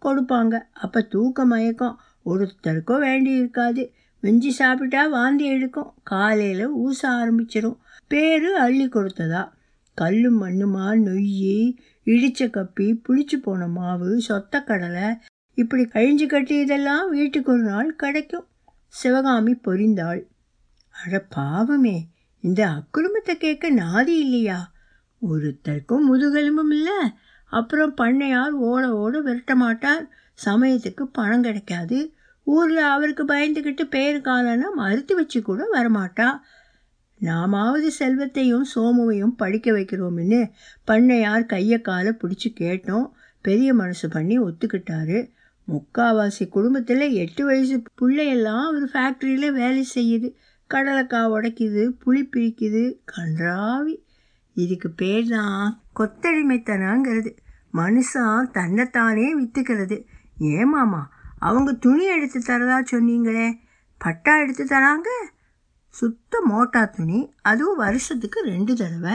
கொடுப்பாங்க. 0.01 0.61
அப்போ 0.73 1.01
தூக்க 1.01 1.45
மயக்கம் 1.45 1.99
ஒருத்தருக்கும் 2.25 2.99
வேண்டி 2.99 3.31
இருக்காது 3.31 3.93
மிஞ்சி 4.19 4.51
சாப்பிட்டா 4.51 5.07
வாந்தி 5.07 5.45
எடுக்கும். 5.45 5.93
காலையில் 6.03 6.75
ஊச 6.75 7.01
ஆரம்பிச்சிடும் 7.07 7.77
பேர் 8.07 8.53
அள்ளி 8.53 8.85
கொடுத்ததா? 8.85 9.49
கல்லும் 9.93 10.41
மண்ணுமா 10.41 10.87
நொய் 11.07 11.75
இடிச்ச 12.05 12.39
கப்பி 12.39 13.01
புளிச்சு 13.09 13.35
போன 13.35 13.67
மாவு 13.67 14.21
சொத்தக்கடலை 14.27 15.19
இப்படி 15.53 15.83
கழிஞ்சு 15.83 16.27
கட்டி 16.27 16.55
இதெல்லாம் 16.59 17.09
வீட்டுக்கு 17.09 17.51
ஒரு 17.51 17.61
நாள் 17.61 17.95
கிடைக்கும். 17.95 18.47
சிவகாமி 18.87 19.51
பொரிந்தாள். 19.51 20.21
அட 21.05 21.19
பாவமே 21.29 22.09
இந்த 22.39 22.67
அக்குடும்பத்தை 22.67 23.33
கேட்க 23.33 23.71
நாதி 23.71 24.07
இல்லையா? 24.07 24.71
ஒருத்தருக்கும் 25.21 26.05
முதுகெலும்பும் 26.11 26.71
இல்லை. 26.71 26.99
அப்புறம் 27.45 27.95
பண்ணையார் 27.97 28.49
ஓட 28.49 28.95
ஓட 28.95 29.21
விரட்ட 29.21 29.55
மாட்டார். 29.55 30.09
சமயத்துக்கு 30.45 31.03
பணம் 31.03 31.41
கிடைக்காது. 31.41 32.13
ஊரில் 32.43 32.77
அவருக்கு 32.77 33.25
பயந்துக்கிட்டு 33.25 33.83
பேர் 33.83 34.21
காலன்னா 34.21 34.69
மறுத்து 34.75 35.15
வச்சு 35.15 35.41
கூட 35.41 35.67
வரமாட்டா. 35.73 36.27
நாமாவது 37.17 37.91
செல்வத்தையும் 37.91 38.65
சோமுவையும் 38.75 39.35
படிக்க 39.37 39.71
வைக்கிறோம்னு 39.71 40.51
பண்ணையார் 40.87 41.45
கையை 41.45 41.81
காலை 41.81 42.11
பிடிச்சி 42.11 42.47
கேட்டோம். 42.49 43.11
பெரிய 43.41 43.73
மனசு 43.73 44.09
பண்ணி 44.09 44.39
ஒத்துக்கிட்டாரு. 44.39 45.31
முக்காவாசி 45.67 46.47
குடும்பத்தில் 46.49 47.11
எட்டு 47.11 47.45
வயசு 47.45 47.81
பிள்ளையெல்லாம் 48.01 48.65
அவர் 48.65 48.83
ஃபேக்ட்ரியில் 48.83 49.51
வேலை 49.51 49.87
செய்யுது. 49.95 50.33
கடலைக்காய் 50.73 51.31
உடைக்குது 51.31 51.91
புளி 52.05 52.29
பிரிக்குது 52.35 52.95
கன்றாவி. 53.15 53.95
இதுக்கு 54.53 54.89
பேர் 54.89 55.27
தான் 55.27 55.81
கொத்தடிமைத்தனாங்கிறது. 55.99 57.37
மனுஷன் 57.73 58.51
தன்னைத்தானே 58.51 59.41
விற்றுக்கிறது 59.41 60.05
ஏமாமா 60.39 61.01
அவங்க 61.39 61.73
துணி 61.73 62.05
எடுத்து 62.05 62.39
தரதா 62.39 62.83
சொன்னீங்களே? 62.91 63.57
பட்டா 63.97 64.39
எடுத்து 64.39 64.65
தராங்க? 64.65 65.09
சுத்த 65.95 66.41
மோட்டா 66.45 66.85
துணி 66.85 67.33
அதுவும் 67.41 67.77
வருஷத்துக்கு 67.77 68.41
ரெண்டு 68.41 68.75
தடவை. 68.75 69.13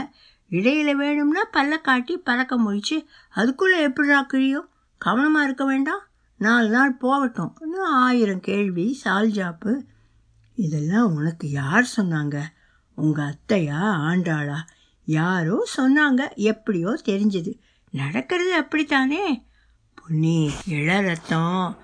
இடையில 0.51 0.91
வேணும்னா 0.91 1.43
பல்ல 1.53 1.81
காட்டி 1.81 2.19
பறக்க 2.19 2.57
முடிச்சு 2.57 3.07
அதுக்குள்ளே 3.31 3.83
எப்படிடா 3.83 4.27
கிழியும்? 4.33 4.69
கவனமாக 4.99 5.45
இருக்க 5.45 5.65
வேண்டாம். 5.65 6.01
நாலு 6.37 6.71
நாள் 6.71 6.93
போகட்டும். 6.93 7.57
இன்னும் 7.61 7.91
ஆயிரம் 7.91 8.41
கேள்வி 8.41 9.01
சால்ஜாப்பு 9.05 9.87
இதெல்லாம் 10.55 11.15
உனக்கு 11.15 11.51
யார் 11.51 11.91
சொன்னாங்க? 11.97 12.43
உங்கள் 12.95 13.25
அத்தையா 13.25 13.83
ஆண்டாளா? 14.09 14.57
யாரோ 15.05 15.67
சொன்னாங்க. 15.77 16.35
எப்படியோ 16.35 16.99
தெரிஞ்சது. 17.05 17.59
நடக்கிறது 17.91 18.55
அப்படித்தானே? 18.55 19.47
பொன்னி 19.95 20.51
இளரத்தம் 20.69 21.03
ரத்தம். 21.03 21.77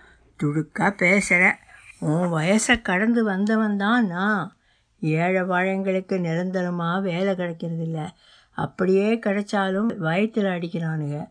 துடுக்கா 0.43 0.91
பேசுகிற 0.91 1.59
உன் 1.99 2.33
வயசை 2.33 2.83
கடந்து 2.83 3.25
வந்தவன் 3.25 3.77
தான் 3.77 4.07
நான். 4.07 4.56
ஏழை 5.01 5.43
வாழைங்களுக்கு 5.43 6.21
நிரந்தரமாக 6.21 7.01
வேலை 7.01 7.35
கிடைக்கிறதில்ல. 7.35 8.07
அப்படியே 8.51 9.15
கிடைச்சாலும் 9.15 9.97
வயத்தில் 9.97 10.45
அடிக்கிறானுங்க. 10.45 11.29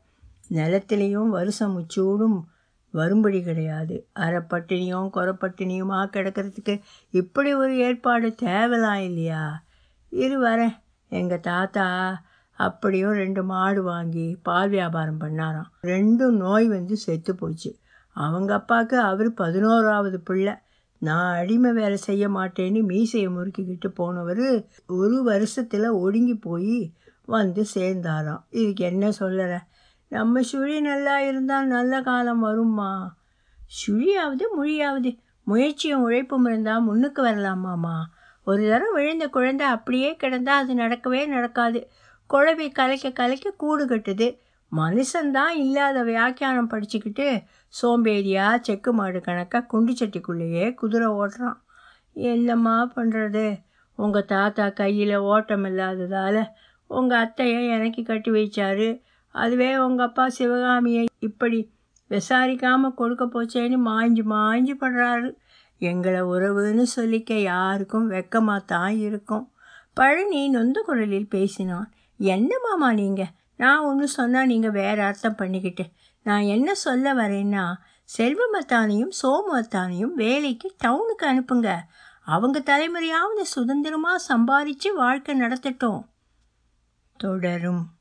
நிலத்திலையும் 0.49 1.29
வருஷம் 1.29 1.77
முச்சூடும் 1.77 2.43
வரும்படி 2.91 3.43
கிடையாது. 3.43 4.07
அரைப்பட்டினியும் 4.15 5.09
குறைப்பட்டினியுமா 5.13 6.05
கிடக்கிறதுக்கு 6.05 6.81
இப்படி 7.09 7.53
ஒரு 7.53 7.77
ஏற்பாடு 7.77 8.35
தேவலாம் 8.41 9.03
இல்லையா? 9.03 9.63
இரு 10.09 10.47
வரேன். 10.47 10.75
எங்கள் 11.09 11.39
தாத்தா 11.39 12.21
அப்படியும் 12.51 13.11
ரெண்டு 13.11 13.43
மாடு 13.43 13.83
வாங்கி 13.83 14.39
பால் 14.43 14.69
வியாபாரம் 14.69 15.19
பண்ணாராம். 15.19 15.69
ரெண்டும் 15.83 16.29
நோய் 16.29 16.67
வந்து 16.67 16.97
செத்து 16.97 17.35
போச்சு. 17.35 17.77
அவங்க 18.13 18.53
அப்பாவுக்கு 18.53 18.99
அவர் 18.99 19.33
பதினோராவது 19.33 20.19
பிள்ளை. 20.19 20.53
நான் 21.05 21.37
அடிமை 21.37 21.71
வேலை 21.71 21.97
செய்ய 21.97 22.29
மாட்டேன்னு 22.29 22.83
மீசையை 22.83 23.29
முறுக்கிக்கிட்டு 23.29 23.87
போனவர் 23.93 24.67
ஒரு 24.87 25.23
வருஷத்தில் 25.23 25.87
ஒடுங்கி 25.89 26.35
போய் 26.35 26.93
வந்து 27.25 27.65
சேர்ந்தாராம். 27.75 28.43
இதுக்கு 28.49 28.83
என்ன 28.83 29.09
சொல்லற? 29.19 29.57
நம்ம 30.07 30.41
சுழி 30.41 30.81
நல்லா 30.81 31.19
இருந்தால் 31.19 31.67
நல்ல 31.67 32.01
காலம் 32.01 32.39
வரும்மா. 32.39 33.15
சுழியாவது 33.65 34.43
மொழியாவது. 34.57 35.11
முயற்சியும் 35.43 36.01
உழைப்பும் 36.01 36.45
இருந்தால் 36.45 36.83
முன்னுக்கு 36.83 37.21
வரலாமாம்மா. 37.25 37.97
ஒரு 38.45 38.69
தடவை 38.69 39.03
விழுந்த 39.03 39.27
குழந்தை 39.27 39.67
அப்படியே 39.67 40.15
கிடந்தால் 40.15 40.61
அது 40.61 40.73
நடக்கவே 40.73 41.27
நடக்காது. 41.27 41.87
குழவி 42.29 42.71
கலைக்க 42.71 43.11
கலைக்க 43.11 43.53
கூடு 43.57 43.85
கட்டுது. 43.85 44.37
மனுஷன்தான் 44.71 45.55
இல்லாத 45.63 45.97
வியாக்கியானம் 46.03 46.69
படிச்சுக்கிட்டு 46.69 47.27
சோம்பேறியா 47.81 48.45
செக்கு 48.61 48.93
மாடு 48.93 49.19
கணக்காக 49.21 49.65
குண்டு 49.65 49.93
சட்டிக்குள்ளேயே 49.93 50.65
குதிரை 50.73 51.07
ஓட்டுறான். 51.07 51.59
என்னம்மா 52.13 52.91
பண்ணுறது 52.95 53.45
உங்கள் 53.99 54.25
தாத்தா 54.25 54.65
கையில் 54.69 55.15
ஓட்டம் 55.33 55.65
இல்லாததால் 55.65 56.41
உங்கள் 56.89 57.21
அத்தையை 57.25 57.61
எனக்கு 57.69 58.01
கட்டி 58.03 58.31
வைச்சாரு. 58.31 58.89
அதுவே 59.35 59.77
உங்கள் 59.77 60.05
அப்பா 60.05 60.25
சிவகாமியை 60.29 61.05
இப்படி 61.19 61.59
விசாரிக்காமல் 62.11 62.93
கொடுக்க 62.93 63.23
போச்சேன்னு 63.25 63.77
மாய்ஞ்சு 63.89 64.23
மாய்ஞ்சு 64.33 64.75
படுறாரு. 64.83 65.29
எங்களை 65.81 66.21
உறவுன்னு 66.33 66.85
சொல்லிக்க 66.95 67.33
யாருக்கும் 67.41 68.09
வெக்கமாக 68.11 68.61
தான் 68.65 68.95
இருக்கும். 68.97 69.45
பழனி 69.93 70.41
நொந்த 70.49 70.77
குரலில் 70.81 71.27
பேசினான். 71.27 71.89
என்ன 72.19 72.51
மாமா 72.63 72.93
நீங்கள் 72.93 73.33
நான் 73.57 73.83
ஒன்று 73.83 74.07
சொன்னால் 74.07 74.45
நீங்கள் 74.45 74.71
வேறு 74.71 75.01
அர்த்தம் 75.01 75.35
பண்ணிக்கிட்டு 75.35 75.85
நான் 76.23 76.41
என்ன 76.41 76.75
சொல்ல 76.75 77.13
வரேன்னா 77.13 77.73
செல்வமத்தானையும் 78.17 79.11
சோமத்தானையும் 79.21 80.13
வேலைக்கு 80.13 80.75
டவுனுக்கு 80.77 81.25
அனுப்புங்க. 81.25 81.77
அவங்க 82.25 82.59
தலைமுறையாவது 82.59 83.41
சுதந்திரமாக 83.41 84.23
சம்பாதிச்சு 84.33 84.93
வாழ்க்கை 84.95 85.35
நடத்தட்டும். 85.35 86.05
தொடரும். 87.17 87.94